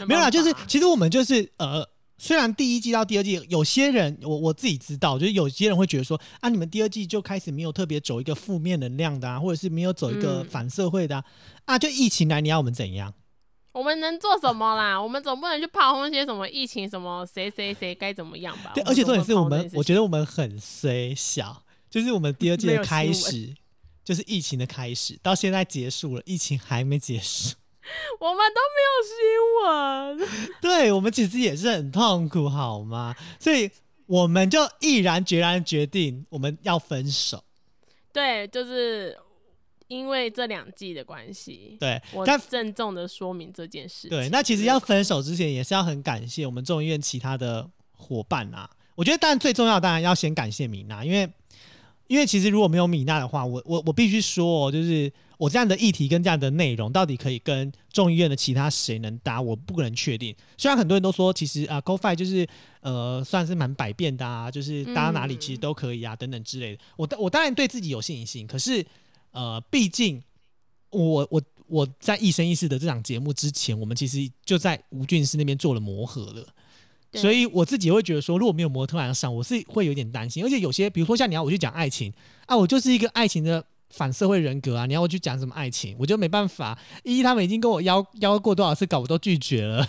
[0.06, 1.86] 没有啦，就是其实我们就是呃，
[2.18, 11.24] 虽然第一季到第二季，有些人我我自己知道，就是有些人会觉得说啊，你们第二季就开始没有特别走一个负面能量的啊，或者是没有走一个嗯反社会的啊，
[11.64, 13.14] 啊就疫情来，你要我们怎样？
[13.72, 15.00] 我们能做什么啦？
[15.00, 18.72] 我们总不能去炮轰一些什么疫情什么谁谁谁该怎么样吧？
[18.74, 21.61] 对，而且重点是我们，我觉得得我们很虽小，
[21.92, 23.54] 就是我们第二季的开始。
[24.04, 27.54] 就是疫情的开始，到现在结束了，疫情还没结束。
[28.18, 30.58] 我们都没有新闻。
[30.60, 33.14] 对我们其实也是很痛苦，好吗？
[33.38, 33.70] 所以
[34.06, 37.44] 我们就毅然决然决定我们要分手。
[38.12, 39.16] 对，就是
[39.86, 44.10] 因为这两季的关系，对，我但郑重的说明这件事情。
[44.10, 48.68] 对，那其实要分手之前，也是要很感谢我们众议院其他的伙伴啊。
[48.96, 51.32] 我觉得，当然最重要，当然要先感谢米娜，因为
[52.06, 60.34] 因为其实如果没有米娜的话，我我我必须说、哦，就是我这样的议题跟这样的内容，到底可以跟众议院的其他谁能搭，我不能确定。
[60.58, 62.46] 虽然很多人都说，其实啊 g o f i 就是
[62.80, 66.82] 呃算是蛮百变的啊，就是搭哪里其实都可以啊，等等之类的。
[66.96, 68.84] 我我当然对自己有信心，可是
[69.30, 70.22] 呃，毕竟
[70.90, 76.46] 我我我在一生一世的这档节目之前，我们其实就在吴俊师那边做了磨合了。
[77.12, 80.42] 对所以我自己会觉得说，如果没有模特来上，我是会有点担心。
[80.42, 82.10] 而且有些，比如说像你要我去讲爱情
[82.46, 86.78] 啊，我就是一个爱情的反社会人格啊，你要我去讲什么爱情，我就没办法。
[87.02, 89.86] 一他们已经跟我邀邀过多少次稿，我都拒绝了。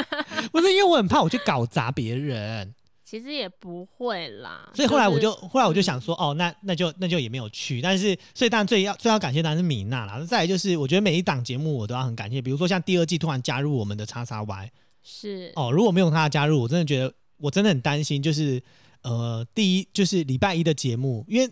[0.52, 2.74] 不是因为我很怕我去搞砸别人，
[3.06, 4.70] 其实也不会啦。
[4.74, 7.80] 所以后来我是就后来我就想说，哦，那那就那就也没有去。
[7.80, 10.20] 但是所以当然最要最要感谢当然是米娜啦。
[10.28, 14.70] 再来就是我觉得每一档节目我都要很感谢，比如说像第二季突然加入我们的叉叉 Y。
[15.08, 18.60] 是哦，如果没有他的加入，我真的觉得我真的很担心，就是
[19.02, 21.48] 呃，第一就是礼拜一的节目，因为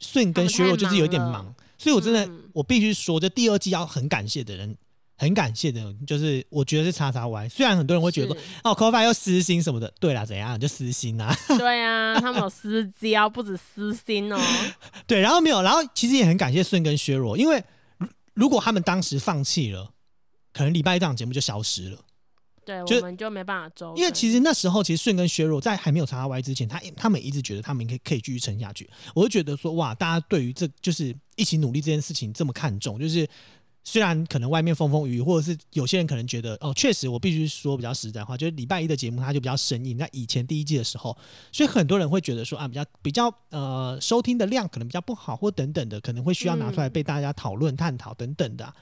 [0.00, 4.74] 顺跟削弱就是有一点忙，所以我真的、嗯我必须说，这第二季要很感谢的人，
[5.16, 7.48] 很感谢的人，就是我觉得是叉叉 Y。
[7.50, 14.38] 虽然很多人会觉得说，哦 c o f i 要私心什么的，对啦，怎样就私心啊， 对啊，他们有私交，不止私心哦。
[15.06, 17.62] 对，然后没有，然后其实也很感谢顺跟削弱，因为
[18.34, 19.90] 如如果他们当时放弃了，
[20.52, 21.98] 可能礼拜一这档节目就消失了。
[22.66, 28.90] 对，我们就没办法周，因为其实那时候，其实顺跟削弱在还没有查到 Y 之前，他他们一直觉得他们可以可以继续撑下去。
[29.14, 33.24] 我就觉得说，哇，大家对于这就是一起努力这件事情这么看重，就是
[33.84, 39.96] 虽然可能外面风风雨雨，或者是有些人可能觉得哦，确实我必须说比较实在话，就是礼拜一的节目它就比较生硬。
[39.96, 41.16] 那以前第一季的时候，
[41.52, 48.74] 所以很多人会觉得说啊，比较比较呃收听的量可能比较不好，或等等的，可能会需要拿出来被大家讨论、探讨等等的啊、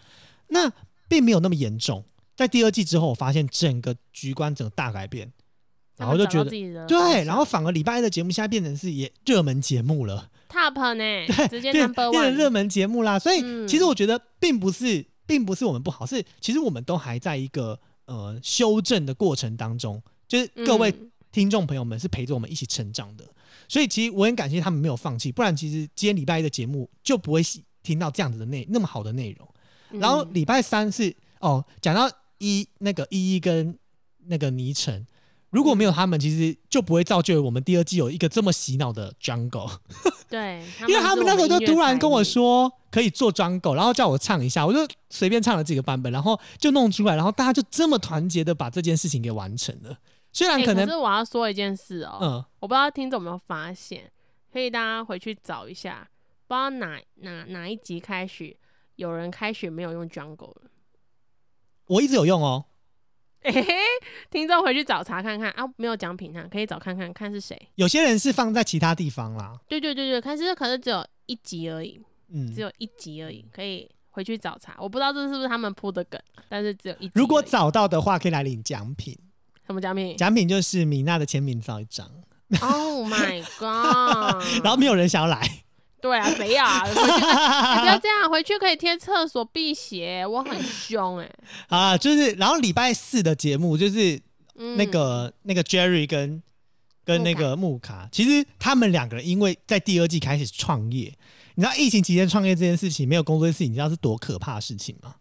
[0.49, 0.73] 那
[1.07, 2.03] 并没有那么严重。
[2.37, 5.33] 在第二季之后，我发现整个局观整个大改变，
[5.97, 10.31] 然后就觉得得对，然后反而礼拜一的节目现在变成是也热门节目了。
[10.49, 13.19] top 呢，直接变变成热门节目啦。
[13.19, 20.03] 所以嗯其实我觉得并不是，并不是我们不好，是其实我们都还在一个呃修正的过程当中。
[20.29, 23.25] 就是各位嗯听众朋友们是陪着我们一起成长的，
[23.69, 27.43] 所以其实我很感谢他们没有放弃，不然其实今天礼拜一的节目就不会
[27.83, 29.49] 听到这样子的内那么好的内容。
[30.01, 33.79] 然后嗯礼拜三是哦，讲到一那个一一跟
[34.27, 35.07] 那个倪晨，
[35.51, 39.79] 如果没有他们，其实就不会造就我们第二季有一个这么洗脑的 Jungle。
[40.29, 42.73] 对， 因为他们那时候就突然跟我说。
[42.95, 44.79] 可以做 Jungle，然后叫我唱一下，我就
[45.11, 49.99] 随便唱了几个版本，然后就弄出来，然后大家就这么团结的把这件事情给完成了。
[50.33, 54.09] 虽然欸可能、是我要说一件事哦、嗯，我不知道听众有没有发现，
[54.53, 56.09] 可以大家回去找一下，
[56.47, 58.57] 不知道哪哪哪一集开始
[58.95, 60.71] 有人开始没有用 Jungle 了。
[61.87, 62.67] 我一直有用哦。
[63.43, 63.65] 哎、嘿，
[64.31, 67.69] 听众回去找查看看啊，没有奖品啊，可以找看看看是谁。
[67.75, 72.01] 有些人是放在其他地方啦，对对对对，可是可是只有一集而已，
[72.33, 74.75] 嗯只，有一集而已，可以回去找查。
[74.79, 76.19] 我不知道这是不是他们铺的梗，
[76.49, 77.13] 但是只有一集。
[77.15, 79.19] 如果找到的话，可以来领奖品。
[79.67, 82.07] 什么奖品奖品就是米娜的签名照一张
[82.63, 84.43] ，？Oh my god！
[84.65, 85.41] 然后没有人想要来，
[86.05, 91.31] 对啊， 谁呀、回去哎不要这样，回去可以贴厕所辟邪，我很凶哎、
[91.69, 94.21] 啊，就是然后礼拜四的节目就是
[94.57, 96.43] 嗯，那个、那个 Jerry 跟
[97.07, 101.11] 跟那个木卡，其实他们两个人因为在第二季开始创业，
[101.55, 105.15] 你知道疫情期间创业这件事情没有工作的事情，你知道是多可怕的事情吗？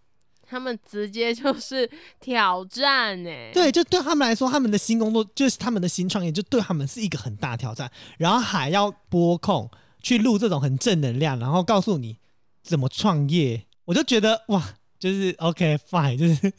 [0.45, 9.71] 他们直接就是挑战哎、对，就对他们来说，他们的新工作就是他们的新创业，就对他们是一个很大挑战，然后还要播控
[10.03, 12.17] 去录这种很正能量，然后告诉你
[12.61, 14.75] 怎么创业，我就觉得哇。
[14.99, 16.53] 就是 OK fine，就是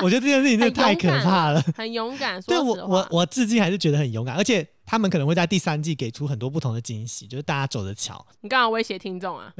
[0.00, 1.62] 我觉得这件事情真的太可怕了。
[1.76, 2.40] 很勇敢。
[2.40, 8.26] 对我我我至今还是觉得很勇敢，而且他们可能会在第三季给出很多不同的惊喜，就是大家走着瞧。
[8.40, 9.52] 你干嘛威胁听众啊？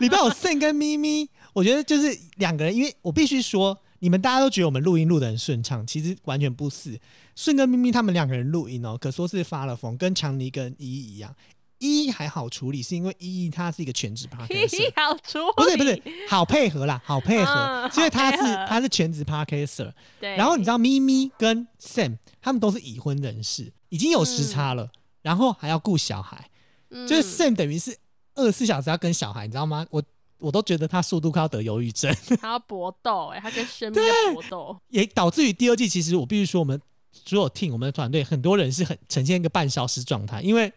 [0.00, 6.98] 礼拜有 Sen 跟咪咪，我觉得就是两个人，因为我必须说，你们大家都觉得我们录音录的很顺畅，其实完全不是。
[7.36, 11.36] 顺跟咪咪他们两个人录音哦，可说是发了疯，跟强尼跟依依一样。
[11.80, 20.36] 依依还好处理，是因为依依她是一个全职 p a r k 嘿嘿，好出不是不是好配合啦，好配合，嗯 因为他是他是全职 podcaster，对。
[20.36, 24.90] 然后你知道咪咪跟 Sam 他们都是已婚人士，已经有时差了，
[25.22, 26.48] 然后还要顾小孩，
[26.90, 27.08] 嗯。
[27.08, 27.96] 就是 Sam 等于是
[28.36, 29.84] 二十四小时要跟小孩，你知道吗？
[29.90, 30.02] 我
[30.38, 34.78] 我都觉得他速度快要得忧郁症， 他要搏斗哎、他跟生命在搏斗。
[34.88, 36.80] 也导致于第二季，其实我必须说，我们
[37.12, 40.72] 所有 team 我们的团队很多人是很呈现一个半消失状态，因为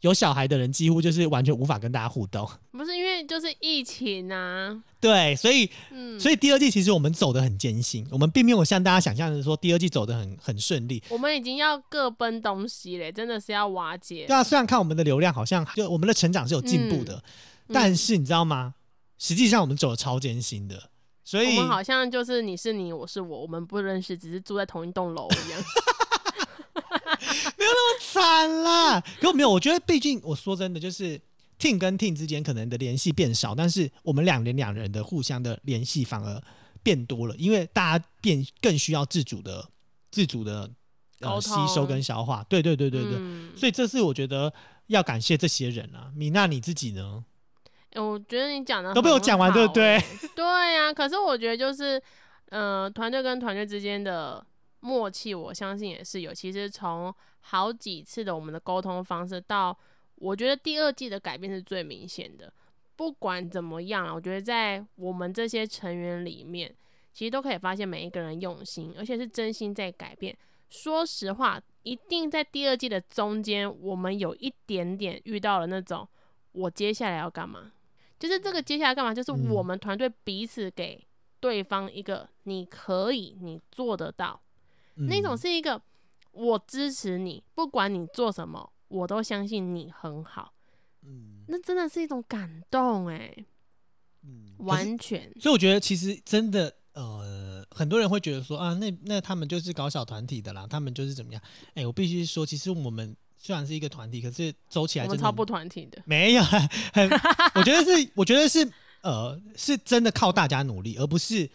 [0.00, 2.48] 有小孩的人几乎就是完全无法跟大家互动。
[2.72, 11.02] 不是因为就是疫情啊，对，所以嗯，所以第二季其实我们走的很艰辛，我们并没有像大家想象的说第二季走的很很顺利。
[11.08, 14.26] 我们已经要各奔东西嘞，真的是要瓦解。
[14.26, 17.16] 对啊，虽然看我们的流量好像就我们的成长是有进步的，
[17.66, 18.74] 嗯但是你知道吗？
[19.18, 20.90] 实际上我们走的超艰辛的，
[21.24, 25.60] 所以我们好像就是你是你，我是我，我们不认识，只是住在同一栋楼一样。
[28.00, 29.00] 惨啦。
[29.20, 31.20] 可我没有，我觉得毕竟我说真的，就是
[31.58, 36.42] team 跟 team 之间可能的联系变少，但是我们两人两人的互相的联系反而
[36.82, 39.68] 变多了，因为大家变更需要自主的
[40.10, 40.70] 自主的
[41.20, 42.44] 呃吸收跟消化。
[42.48, 44.52] 对对对对对，嗯所以这是我觉得
[44.86, 46.10] 要感谢这些人啊。
[46.14, 47.24] 米娜你自己呢？
[47.92, 49.98] 欸我觉得你讲的都被我讲完对不对？
[50.36, 52.00] 对呀、可是我觉得就是，
[52.50, 54.44] 呃，团队跟团队之间的
[54.80, 56.32] 默契，我相信也是有。
[56.32, 59.76] 其实从好几次的我们的沟通方式到，
[60.16, 62.52] 我觉得第二季的改变是最明显的。
[62.96, 66.74] 不管怎么样啊，我觉得在我们这些成员里面，
[67.12, 70.36] 其实都可以发现每一个人用心，而且是真心在改变。
[70.68, 76.06] 说实话，一定在第二季的中间，我们有一点点遇到了那种，
[76.52, 77.72] 我接下来要干嘛？
[78.18, 79.14] 就是这个接下来干嘛？
[79.14, 81.00] 就是嗯我们团队彼此给
[81.38, 84.40] 对方一个你可以，你做得到，
[85.06, 85.80] 那种嗯是一个
[86.32, 90.52] 我支持你，不管你做什么，我都相信你很好。
[91.02, 93.34] 嗯那真的是一种感动哎、
[94.24, 101.40] 嗯完全所以我觉得其实真的呃，很多人会觉得说啊，那那他们就是搞小团体的啦，他们就是怎么样？
[101.74, 106.02] 哎、我必须说，其实我们虽然是一个团体，可是走起来真的超不团体的。
[106.04, 106.42] 没有
[106.92, 107.08] 很，
[107.54, 108.68] 我觉得是，我觉得是。
[109.00, 111.48] 呃是真的靠大家努力，而不是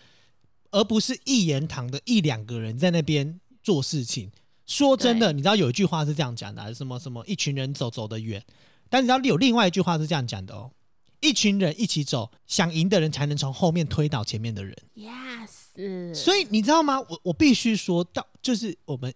[0.73, 4.29] 而不是一言堂的一两个人在那边做事情。
[4.65, 8.43] 说真的，你知道有一句话是这样讲的啊，什么什么一群人走走得远，
[8.89, 10.71] 但你知道有另外一句话是这样讲的哦，
[11.19, 14.75] 一群人一起走，想赢的人才能从后面推倒前面的人。
[14.95, 16.99] Yes，所以你知道吗？
[17.01, 19.13] 我我必须说到，就是我们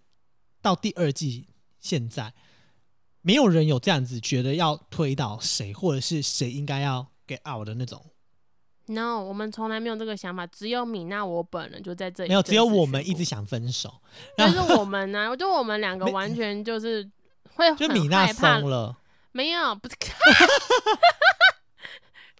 [0.60, 1.48] 到第二季
[1.80, 2.34] 现在，
[3.22, 8.04] 没有人有这样子觉得要推倒谁，或者是谁应该要 get out 的那种，
[8.88, 12.28] No，我们从来没有这个想法，只有米娜我本人就在这里。
[12.28, 13.92] 没有，只有我们一直，想分手，
[14.36, 17.06] 但是我们呢、我觉得我们两个完全就是
[17.54, 18.96] 会很就米娜害怕松了。
[19.32, 19.94] 没有，不是，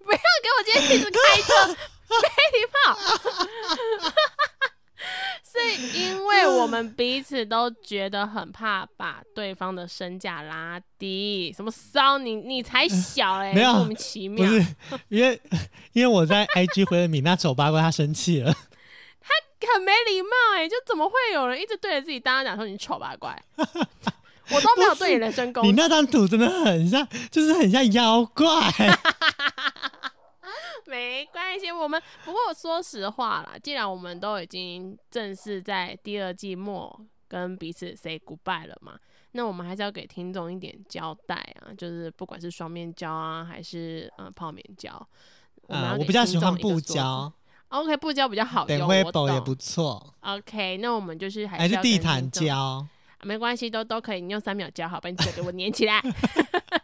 [0.03, 1.68] 不要给我今天一直开车，
[2.09, 2.28] 没
[2.59, 2.96] 礼貌。
[5.42, 5.59] 是
[5.99, 14.44] 因为我们彼此都觉得很怕把对方的身价拉低，什么骚你你才小 嘞、没有莫名其妙。
[14.44, 14.66] 不是，
[15.09, 15.40] 因为
[15.92, 18.55] 因为我在 IG 回了米娜丑八怪，他生气了。
[19.74, 23.38] 很没礼貌哎、就怎么会有人一直对着自己大家讲说你丑八怪？
[24.51, 28.46] 我都没有对你人身攻击，你那张图真的很像，就是很像妖怪。
[31.49, 31.72] 没关系。
[31.72, 38.99] 我们不过说实话啦，既然我们都已经正式在第二季末跟彼此 say goodbye 了嘛，
[39.32, 45.09] 那我们还是要给听众一点交代啊，就是不管是双面胶啊，还是呃泡棉胶。
[45.68, 47.30] 我比较喜欢布胶
[47.68, 52.57] ，，OK，布胶比较好用，也不错，OK，那我们就是还还是地毯胶。
[52.57, 52.88] 啊
[53.24, 56.01] 没关系，都都可以，你用三秒胶好，把你嘴给我粘起来。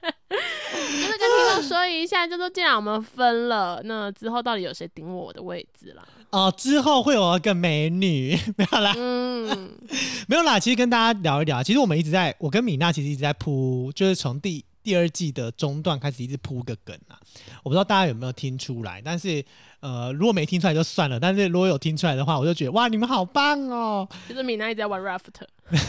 [1.63, 6.03] 说一下，就说既然我们分了，那之后到底有谁顶我的位置啦？
[6.31, 9.71] 哦，之后会有一个美女， 没有啦，嗯，
[10.27, 10.59] 没有啦。
[10.59, 17.19] 其实跟大家聊一聊，其实我们一直在，我跟米娜其实一直在铺，就是从第第二季的中段开始一直铺个梗啊。
[17.63, 19.45] 我不知道大家有没有听出来，但是
[19.81, 24.09] 呃，如果没听出来就算了，但是如果有听出来的话，我就觉得哇，你们好棒哦。
[24.29, 25.21] 就是米娜一直在玩 raft，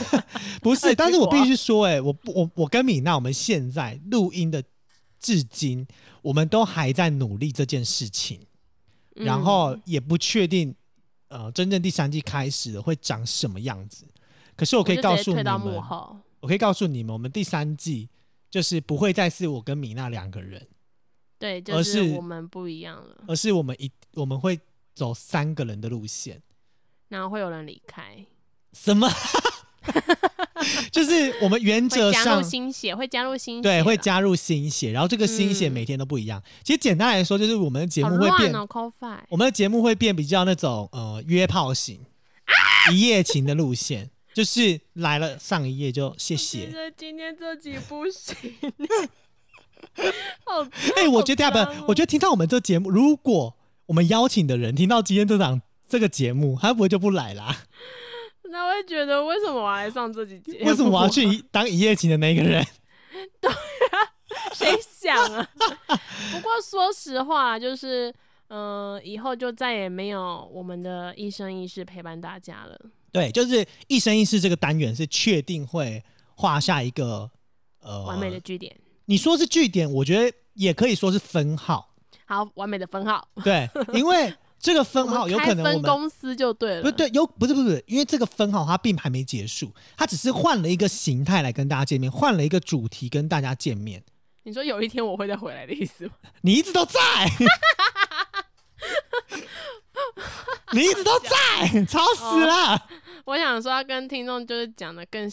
[0.61, 4.63] 不是，但是我必须说、欸，哎，我我我跟米娜，我们现在录音的
[5.25, 5.87] 至今，
[6.21, 8.39] 我们都还在努力这件事情。
[9.15, 10.75] 然后嗯也不确定，
[11.29, 14.05] 呃，真正第三季开始了会长什么样子。
[14.55, 18.07] 可是我可以告诉你们，后，我可以告诉你们，我们第三季
[18.51, 20.67] 就是不会再是我跟米娜两个人，
[21.39, 24.59] 对，而就是是我们不一样了，而是我们一我们会
[24.93, 26.41] 走三个人的路线。
[27.07, 28.25] 然后会有人离开，
[28.73, 29.09] 什么？
[30.91, 35.71] 就是我们原则会加入上新血，会加入新血啦，对会加入新血，然后这个新血嗯。
[35.71, 36.41] 每天都不一样。
[36.63, 38.53] 其实简单来说，就是我们的节目会变
[39.29, 41.99] 我们的节目会变比较那种呃约炮型、
[42.91, 46.65] 一夜情的路线，就是来了上一页就谢觉谢。
[46.67, 48.35] 得 今天这集不行，
[50.45, 50.61] 好
[50.95, 53.55] 哎、我觉得不好脏哦，我觉得听到我们这节目，如果
[53.87, 57.65] 我们邀请的人听到今天这档这个节目，他不会就不来啦？
[58.55, 60.59] 那会觉得为什么我要来上这几节？
[60.63, 62.65] 为什么我要去一当一夜情的那个人？
[63.41, 63.99] 对啊
[64.53, 65.49] 谁想啊？
[66.31, 68.09] 不过说实话，就是
[68.47, 72.79] 嗯、呃以后就再也没有我们的一生一世陪伴大家了。
[73.11, 76.01] 对，就是一生一世这个单元是确定会
[76.35, 77.29] 画下一个
[77.81, 78.73] 呃完美的句点，
[79.05, 81.93] 你说是句点，我觉得也可以说是分号。
[82.25, 86.81] 好，完美的分号，对，因为这个分号有可能我们公司就对了。
[86.81, 94.03] 不对，有不是不是，因为这个分号它并还没结束，它只是换了一个形态来跟大家见面，换了一个主题跟大家见面。
[94.43, 96.13] 你说有一天我会再回来的意思吗？
[96.41, 96.99] 你一直都在，
[100.71, 102.87] 你一直都在，吵死了，
[103.25, 105.29] 我想说要跟听众就是讲的更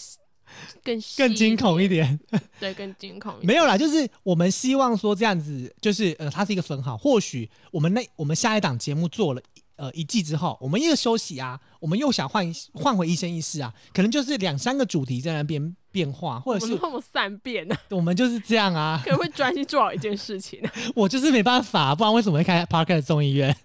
[0.83, 2.19] 更更惊恐一点，
[2.59, 3.47] 对，更惊恐一点。
[3.47, 6.97] 没有啦，就是我们希望说这样子，就是呃，它是一个分号。
[6.97, 9.43] 或许我们那我们下一档节目做了
[9.77, 19.01] 呃一季之后，我们又休息啊，我们又想换换回一生一世啊，可能就是两三个主题在那边变化，或者是我们那么善变呢、我们就是这样啊。
[19.05, 20.73] 可能会专心做好一件事情、啊。
[20.95, 23.57] 我就是没办法，不然为什么会开 Parker 众议院？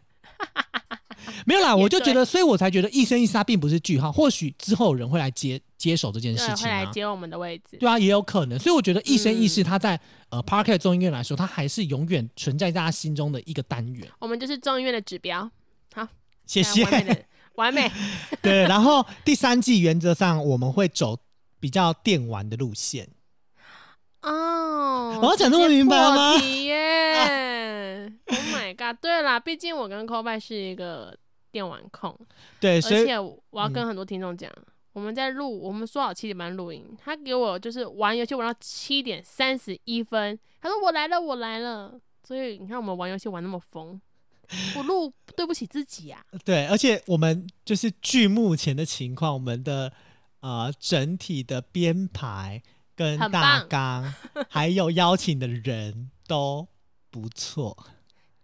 [1.45, 6.84] 没有啦，我就觉得，所以我才觉得一生一世它并不是句号，或许之后有人会来接接手这件事情啊。
[6.84, 7.78] 来接我们的位置。
[7.78, 9.99] 对啊，也有可能，所以我觉得一生一世嗯它在、
[10.30, 14.09] 呃 Parker 众议院来说，他还是永远存在大家心中的一个单元。
[14.19, 15.49] 我们就是众议院的指标。
[15.93, 16.07] 好
[16.45, 16.84] 谢谢。
[17.55, 17.91] 完美。
[18.41, 21.17] 对，然后第三季原则上我们会走
[21.59, 23.07] 比较电玩的路线。
[24.21, 26.34] 哦，我要讲那么明白吗！
[28.28, 28.97] Oh my god！
[29.01, 31.17] 对啦，毕竟我跟 c o b 是一个
[31.51, 32.17] 电玩控，
[32.59, 34.51] 对，而所以且我要跟很多听众讲，
[34.98, 41.93] 我们在录，我们说好七点半录音，他给我就是玩游戏玩到七点三十一分，他说我来了，我来了。
[42.24, 44.02] 所以你看我们玩游戏玩那么疯，
[44.74, 46.20] 不录对不起自己啊。
[46.43, 49.93] 对，而且我们就是据目前的情况，我们的
[50.39, 52.64] 呃整体的编排
[52.95, 54.12] 跟大纲，
[54.50, 56.68] 还有邀请的人都
[57.12, 57.78] 不错。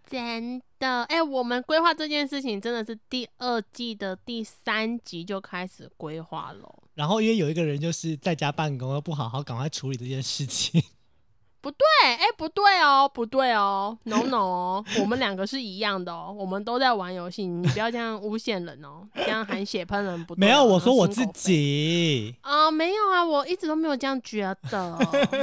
[0.06, 6.84] 真的，哎、我们规划这件事情真的是第二季的第三集就开始规划了。
[6.96, 10.84] 然后因为有一个人就是在家办公，不好好赶快处理这件事情。
[11.62, 22.36] 不对，哎、不对哦，不对哦，no no 哦，我们两个是一样的哦，我们都在玩游戏，你不要这样诬陷人哦，这样含血喷人不对哦、没有，我说我自己。
[22.42, 24.94] 啊、没有啊，我一直都没有这样觉得，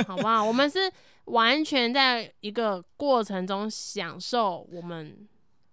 [0.07, 0.45] 好不好？
[0.45, 0.93] 我们是
[1.24, 5.26] 完全在一个过程中享受我们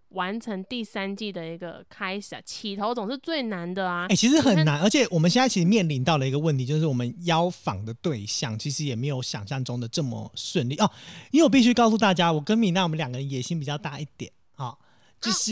[0.10, 4.16] 完成第三季的一个开始啊，起头总是最难的啊哎、。
[4.16, 10.90] 其实很难，而且我们现在其实面临到了一个问题，就是我们邀访的对象其实也没有想象中的这么顺利哦。
[11.32, 14.78] 因为我必须告诉大家，我跟米娜我们两个人野心比较大一点啊、哦
[15.20, 15.52] 就是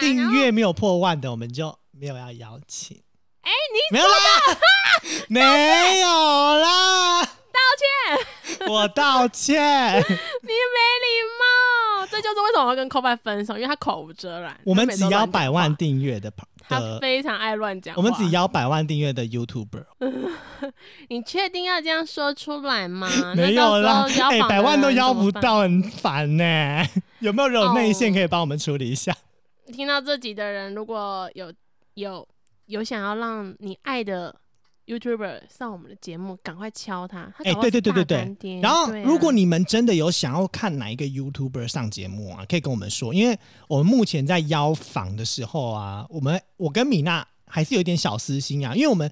[0.00, 3.00] 订阅没有破万的，我们就没有要邀请。
[3.42, 3.50] 哎、
[3.92, 4.12] 没有啦，
[5.28, 6.08] 没有
[6.58, 7.30] 啦，道
[7.78, 9.54] 歉，我道歉。
[10.02, 11.44] 你没礼貌，
[12.10, 14.54] 这就是为什么我会跟 Kobe 分手，因为他口无遮拦。
[14.64, 16.30] 我们只要百万，订阅的
[16.68, 17.94] 他，非常爱乱讲。
[17.96, 19.84] 我们只要百万订阅的 YouTuber，
[21.08, 23.08] 你确定要这样说出来吗？
[23.34, 24.88] 没有啦哎，百万都。
[24.98, 26.84] 邀不到，很烦呢。
[27.20, 29.14] 有没有人有内线哦可以帮我们处理一下？
[29.72, 31.52] 听到这集的人，如果有
[31.94, 32.26] 有
[32.66, 34.34] 有想要让你爱的
[34.88, 37.30] YouTuber 上我们的节目，赶快敲他。
[37.36, 49.10] 他哎对对对对对然后，啊如果你们真的有想要看哪一个 YouTuber 上节目啊，可以跟我们说，因为我们目前在邀访的时候啊，我们我跟米娜还是有一点小私心啊，因为我们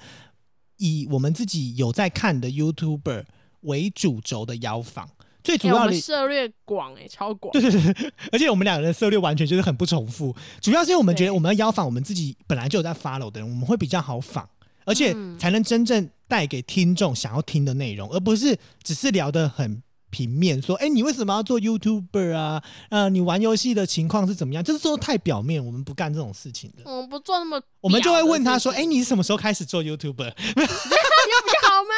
[0.78, 3.24] 以我们自己有在看的 YouTuber
[3.60, 5.08] 为主轴的邀访，
[5.44, 7.52] 最主要的们涉略广哎、超广。
[7.52, 14.48] 对对对，而且我们两个人的策略完全就是很不重复，主要是因为我们觉得我们要邀访我们自己本来就有在 follow 的人，我们会比较好访，
[14.86, 22.62] 而且嗯才能真正带给听众想要听的内容，而不是只是聊得很平面，说，哎，你为什么要做 YouTuber 啊？
[22.88, 24.64] 呃，你玩游戏的情况是怎么样？
[24.64, 26.90] 就是说太表面，我们不干这种事情的。
[26.90, 31.94] 我们不做那么，我们就会问他说：“哎、，你是什么时候开始做 YouTuber？” 有比较好吗？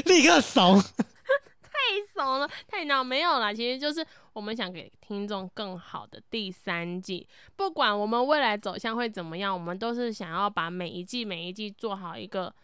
[0.06, 0.82] 立刻怂。
[2.38, 3.52] 了，太闹，没有啦。
[3.52, 12.54] 其实就是我们想给听众更好的第三季，不管我们未来走向会怎么样，我们都是想要把每一季每一季做好一个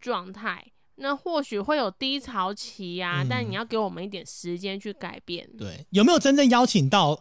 [0.00, 0.64] 状态。
[0.96, 5.48] 那或许会有低潮期呀、嗯但你要给我们一点时间去改变。
[5.58, 7.18] 对，有没有真正邀请到？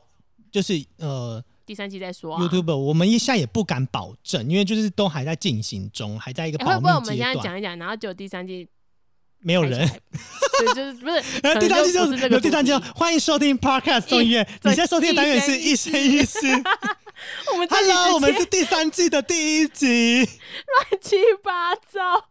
[0.52, 2.44] 就是呃第三季再说、啊。
[2.44, 8.70] ，YouTuber，我们一下也不敢保证，因为就是都还在进行中，还在一个哎、会不会我保密们现在阶段，讲一讲，然后就第三季
[9.44, 9.88] 没有人。
[10.76, 11.22] 就是不是？
[11.60, 14.48] 第三季就就是这个有第三季欢迎收听 Podcast 众议院。
[14.64, 16.40] 你现在收听的单元是一生一世。
[17.52, 22.24] 我们 Hello，我们是第三季的第一集，乱七八糟，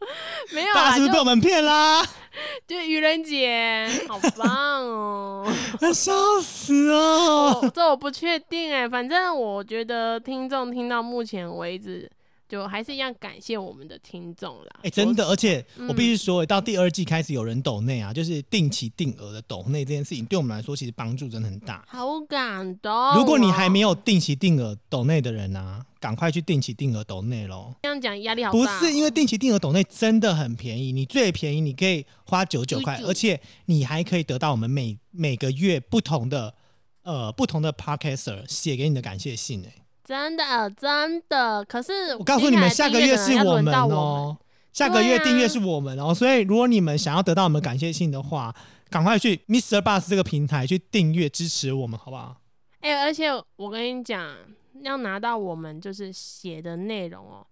[0.53, 2.05] 没有啦，大家是不是被我就们骗啦？
[2.67, 5.53] 就愚人节，好棒哦！
[5.95, 7.61] 笑死哦！
[7.63, 12.11] 我这我不确定哎，反正我觉得听众听到目前为止，
[12.53, 14.81] 就还是一样感谢我们的听众啦。
[14.83, 21.83] 哎、真的，而且我必须嗯说，到第二季开始有人抖内啊，就是定期定额的抖内这件事情，对我们来说其实帮助真的很大。
[21.89, 23.15] 好感动哦。
[23.17, 27.75] 如果你还没有定期定额抖内的人啊，赶快去定期定额抖内喽。
[27.83, 28.79] 这样讲，压力好大不哦。
[28.79, 36.53] 是因为定期定额抖内真的很便宜，你最便宜你可以花九九块，而且你还可以得到我们每每个月不同的
[37.03, 39.73] 呃不同的 podcaster 写给你的感谢信哎、
[40.05, 43.89] 真的真的，可是我告诉你们，下个月是我们哦。
[43.91, 44.37] 哦，
[44.73, 48.55] 下个月订阅是我们哦，所以如果你们想要得到我们感谢信的话，
[48.91, 49.81] 赶快去 Mr.
[49.81, 52.37] Bus 这个平台去订阅支持我们，好不好？
[52.81, 54.35] 哎、而且我跟你讲，
[54.83, 57.47] 要拿到我们就是写的内容哦，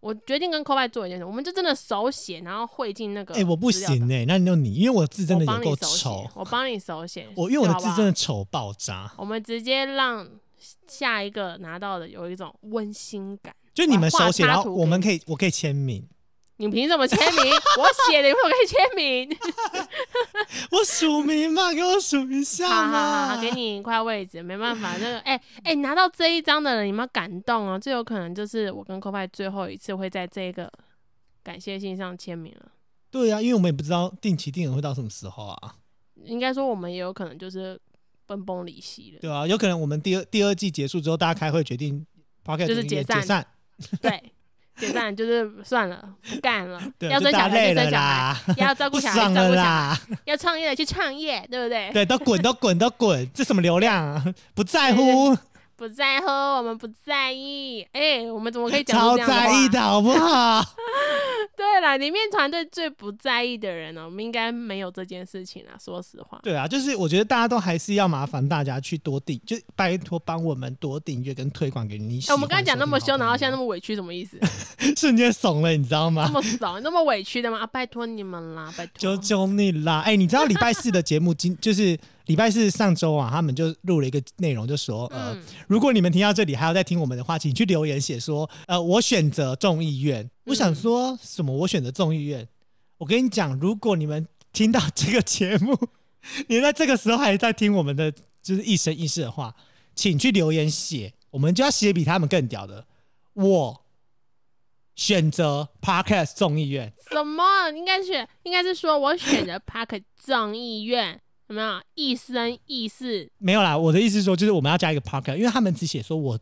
[0.00, 3.34] 我决定跟 c o b 做一件事，我们就真的手写，然后汇进那个。
[3.34, 7.28] 哎、我不行哎、那你就你，因为我字真的我帮有够丑，，我帮你手写。
[7.36, 10.26] 我因为我的字真的丑爆炸，我们直接让
[10.86, 13.54] 下一个拿到的有一种温馨感。
[13.72, 16.06] 就你们手写，然后我们可以，我可以签名，
[16.56, 17.52] 你凭什么签名？
[17.78, 19.38] 我写的，你为什么可以签名？
[20.72, 27.78] 我署名嘛，给我署一下好好好，好，给你一块位置，没办法，那个哎哎、拿到这一张的人有没有感动啊？
[27.78, 30.70] 最有可能就是我跟 c o b 最后一次会在这个
[31.42, 32.72] 感谢信上签名了。
[33.10, 35.76] 对啊，因为我们也不知道定期定额会到什么时候啊，
[36.24, 37.80] 应该说我们也有可能就是
[38.30, 39.18] 分崩离析了。
[39.20, 42.06] 对啊，有可能我们第二第二季结束之后，大家开会决定
[42.44, 43.46] p o c k e 就是解散解散，
[44.00, 44.32] 对，
[44.76, 46.80] 解散就是算了，不干了。
[46.96, 51.90] 对，要生小孩就生小孩，要照顾小孩就 照顾小孩，要创业的去创业，对不对？
[51.92, 54.24] 对，都滚都滚都滚，这什么流量啊？
[54.54, 55.36] 不在乎，
[55.80, 57.80] 不在乎，我们不在意。
[57.92, 60.62] 哎、我们怎么可以讲超在意的好不好？
[61.56, 65.80] 对了，里面团队最不在意的人呢、我们应该没有这件事情啊。
[65.82, 74.38] 说实话，对啊，就是我觉得大家都还是要麻烦大家去多订，就拜托帮我们多订阅跟推广给你喜哎、我们刚才讲那么凶， 然后现在那么么委屈，什么意思？
[74.94, 76.32] 瞬间怂了，你知道吗那？
[76.32, 77.60] 么怂，那么委屈的吗？
[77.60, 78.92] 啊，拜托你们啦，拜托。
[78.98, 80.02] 求求你啦！
[80.04, 81.98] 哎、你知道礼拜四的节目今就是
[82.30, 90.30] 礼拜四上周啊，他们就录了一个内容，就说呃，嗯，如果你们听到这里还要再听我们的话，请去留言写说，呃，我选择众议院。
[90.44, 91.52] 我想说什么？
[91.52, 92.46] 我选择众议院。
[92.98, 95.76] 我跟你讲，如果你们听到这个节目，
[96.46, 99.52] 你在这个时候还在听我们的就是一生一世的话，
[99.96, 102.86] 请去留言写，我们就要写比他们更屌的。
[103.32, 103.84] 我
[104.94, 106.92] 选择 Podcast 众议院。
[107.10, 107.42] 什么？
[107.74, 111.20] 应该是应该是说我选择 Park 众议院，
[111.50, 113.28] 有没有一生一世？
[113.38, 116.38] 没有啦，我的意思是说，就是我们要加一个 Podcast，因为他们只写说我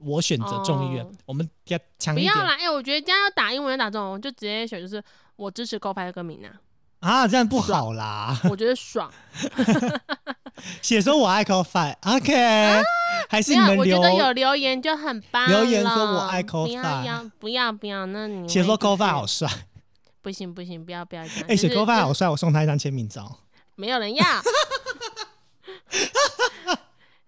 [0.00, 5.02] 我选择众议院，哦我们要强一点不要啦，哎、我觉得这样要打英文要打中文，我就直接选就是
[5.36, 6.56] 我支持 Go 派歌名啊，
[7.00, 8.40] 啊，这样不好啦。
[8.48, 9.12] 我觉得爽。
[10.80, 12.82] 写说我爱 Coffee，OK，、
[13.28, 19.50] 还是没有，你们留我觉得有留言就很棒留言说我爱不 Coffee 要要不要不要，那你写说会就是 Coffee 好帅，
[20.22, 21.44] 不行不行，不要不要这样。
[21.46, 23.40] 哎、写就是 Coffee 好帅，我送他一张签名照。
[23.76, 24.24] 没有人要。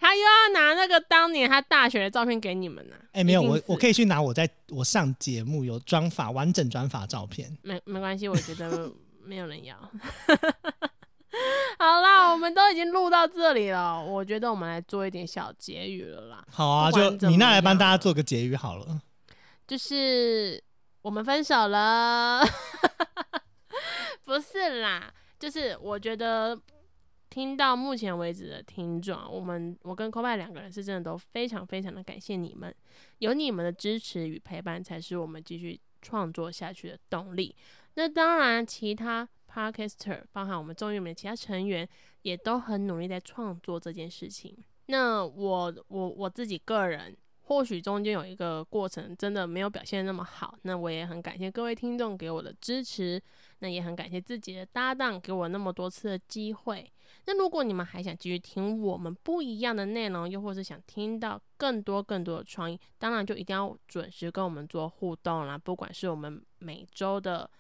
[0.00, 7.56] 他又要拿那个当年他大学的照片给你们呢、哎、没有，我我可以去拿我在我上节目有专法完整专法照片。
[7.62, 8.90] 没没关系，我觉得
[9.22, 9.76] 没有人要。
[11.78, 16.44] 好啦，我们都已经录到这里了，我觉得我们来做一点小结语了啦。
[16.50, 19.02] 好啊，就不管怎么米娜来帮大家做个结语好了。
[19.66, 20.62] 就是
[21.02, 22.42] 我们分手了，
[24.24, 26.60] 不是啦，就是我觉得
[27.30, 32.74] 听到目前为止的听众，我们我跟 c o b 两个人是真的都非常非常的感谢你们，
[33.18, 37.54] 有你们的支持与陪伴，才是我们继续创作下去的动力。
[37.94, 41.88] 那当然，其他 Podcaster，包含我们综艺里面的其他成员，
[42.22, 44.56] 也都很努力在创作这件事情。
[44.86, 47.16] 那我我我自己个人，
[47.48, 53.20] 或许中间有一个过程真的没有表现那么好，那我也很感谢各位听众给我的支持，
[53.60, 56.92] 那也很感谢自己的搭档给我那么多次的机会。
[57.24, 65.56] 那如果你们还想继续听我们不一样的内容，又或是想听到更多更多的创意，当然就一定要准时跟我们做互动啦。
[65.56, 67.50] 不管是我们每周的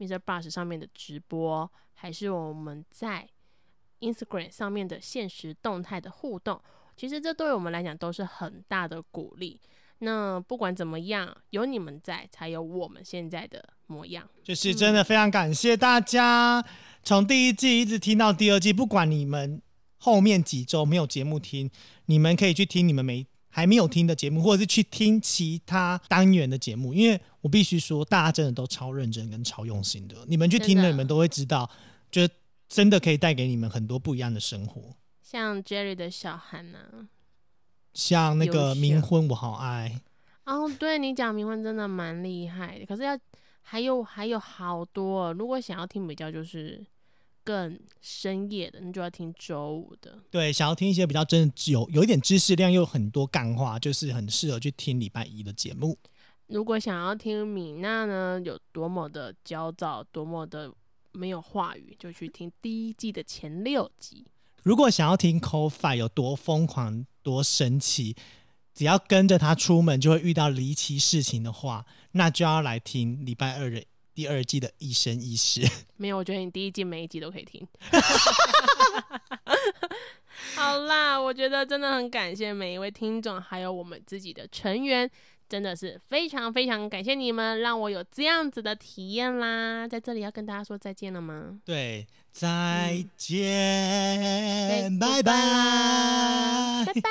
[0.00, 0.18] Mr.
[0.18, 3.28] Bus 上面的直播，还是我们在
[4.00, 6.60] Instagram 上面的现实动态的互动，
[7.00, 9.58] 其实这对我们来讲都是很大的鼓励。
[10.00, 14.28] 那不管怎么样，有你们在，才有我们现在的模样。
[14.44, 16.62] 就是真的非常感谢大家，
[17.02, 19.62] 从第一季一直听到第二季，不管你们
[19.96, 21.70] 后面几周没有节目听，
[22.04, 31.70] 你们可以去听你们没还没有听的节目，或者是去听其他单元的节目，因为我必须说，大家真的都超认真跟超用心的，你们去听了，你们都会知道，
[32.10, 32.28] 就
[32.68, 34.94] 真的可以带给你们很多不一样的生活。
[35.30, 37.08] 像 Jerry 的小韩呢、
[37.94, 40.00] 像那个冥婚，我好爱。
[40.44, 43.16] 哦，对你讲冥婚真的蛮厉害的，可是要
[43.62, 46.84] 还有还有好多哦，如果想要听比较就是
[47.44, 50.18] 更深夜的，那就要听周五的。
[50.32, 55.96] 对，想要听一些比较真的有有一点知识量又很多干话，就是很适合去听礼拜一的节目。
[56.48, 60.74] 如果想要听米娜呢有多么的焦躁，多么的
[61.12, 64.26] 没有话语，就去听第一季的前六集。
[64.62, 68.14] 如果想要听 c o f i 有多疯狂、多神奇，
[68.74, 73.82] 只要跟着他出门就会遇到离奇事情的话，那就要来听礼拜二的
[74.14, 75.62] 第二季的《一生一世》。
[75.96, 77.66] 没有，我觉得你第一季每一集都可以听。
[80.56, 85.10] 好啦，我觉得真的很感谢每一位听众，还有我们自己的成员，
[85.48, 89.86] 真的是非常非常感谢你们，让我有这样子的体验啦。
[89.86, 91.60] 在这里要跟大家说再见了吗？
[91.64, 92.48] 对，再
[92.94, 97.10] 嗯见，拜拜拜拜！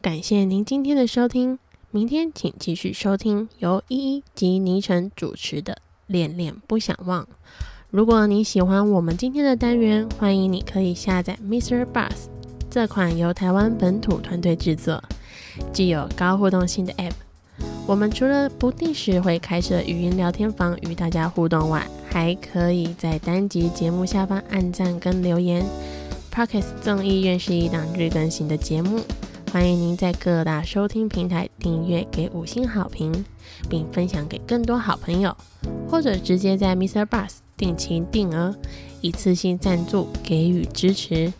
[0.00, 1.58] 感谢您今天的收听，
[1.90, 5.74] 明天请继续收听由依依及倪晨主持的
[6.06, 7.24] 《恋恋不想忘》。
[7.90, 11.84] 如果你喜欢我们今天的单元，欢迎你可以下载 Mr.
[11.84, 12.26] Bus
[12.70, 15.02] 这款由台湾本土团队制作、
[15.72, 17.12] 具有高互动性的 App。
[17.86, 25.64] 我们除了不定时会开设语音聊天房与大家互动外，还可以在单集节目下方按赞跟留言。
[26.32, 29.00] Parkes 众议院是一档日更新的节目，
[29.52, 33.24] 欢迎您在各大收听平台订阅、给五星好评，
[33.70, 35.34] 并分享给更多好朋友，
[35.88, 37.06] 或者直接在 Mr.
[37.06, 38.54] Bus 定期定额
[39.00, 41.32] 一次性赞助给予支持，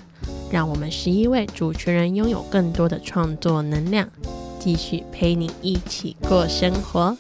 [0.51, 4.09] 让我们十一位主持人拥有更多的创作能量，
[4.67, 7.17] 继续陪你一起过生活。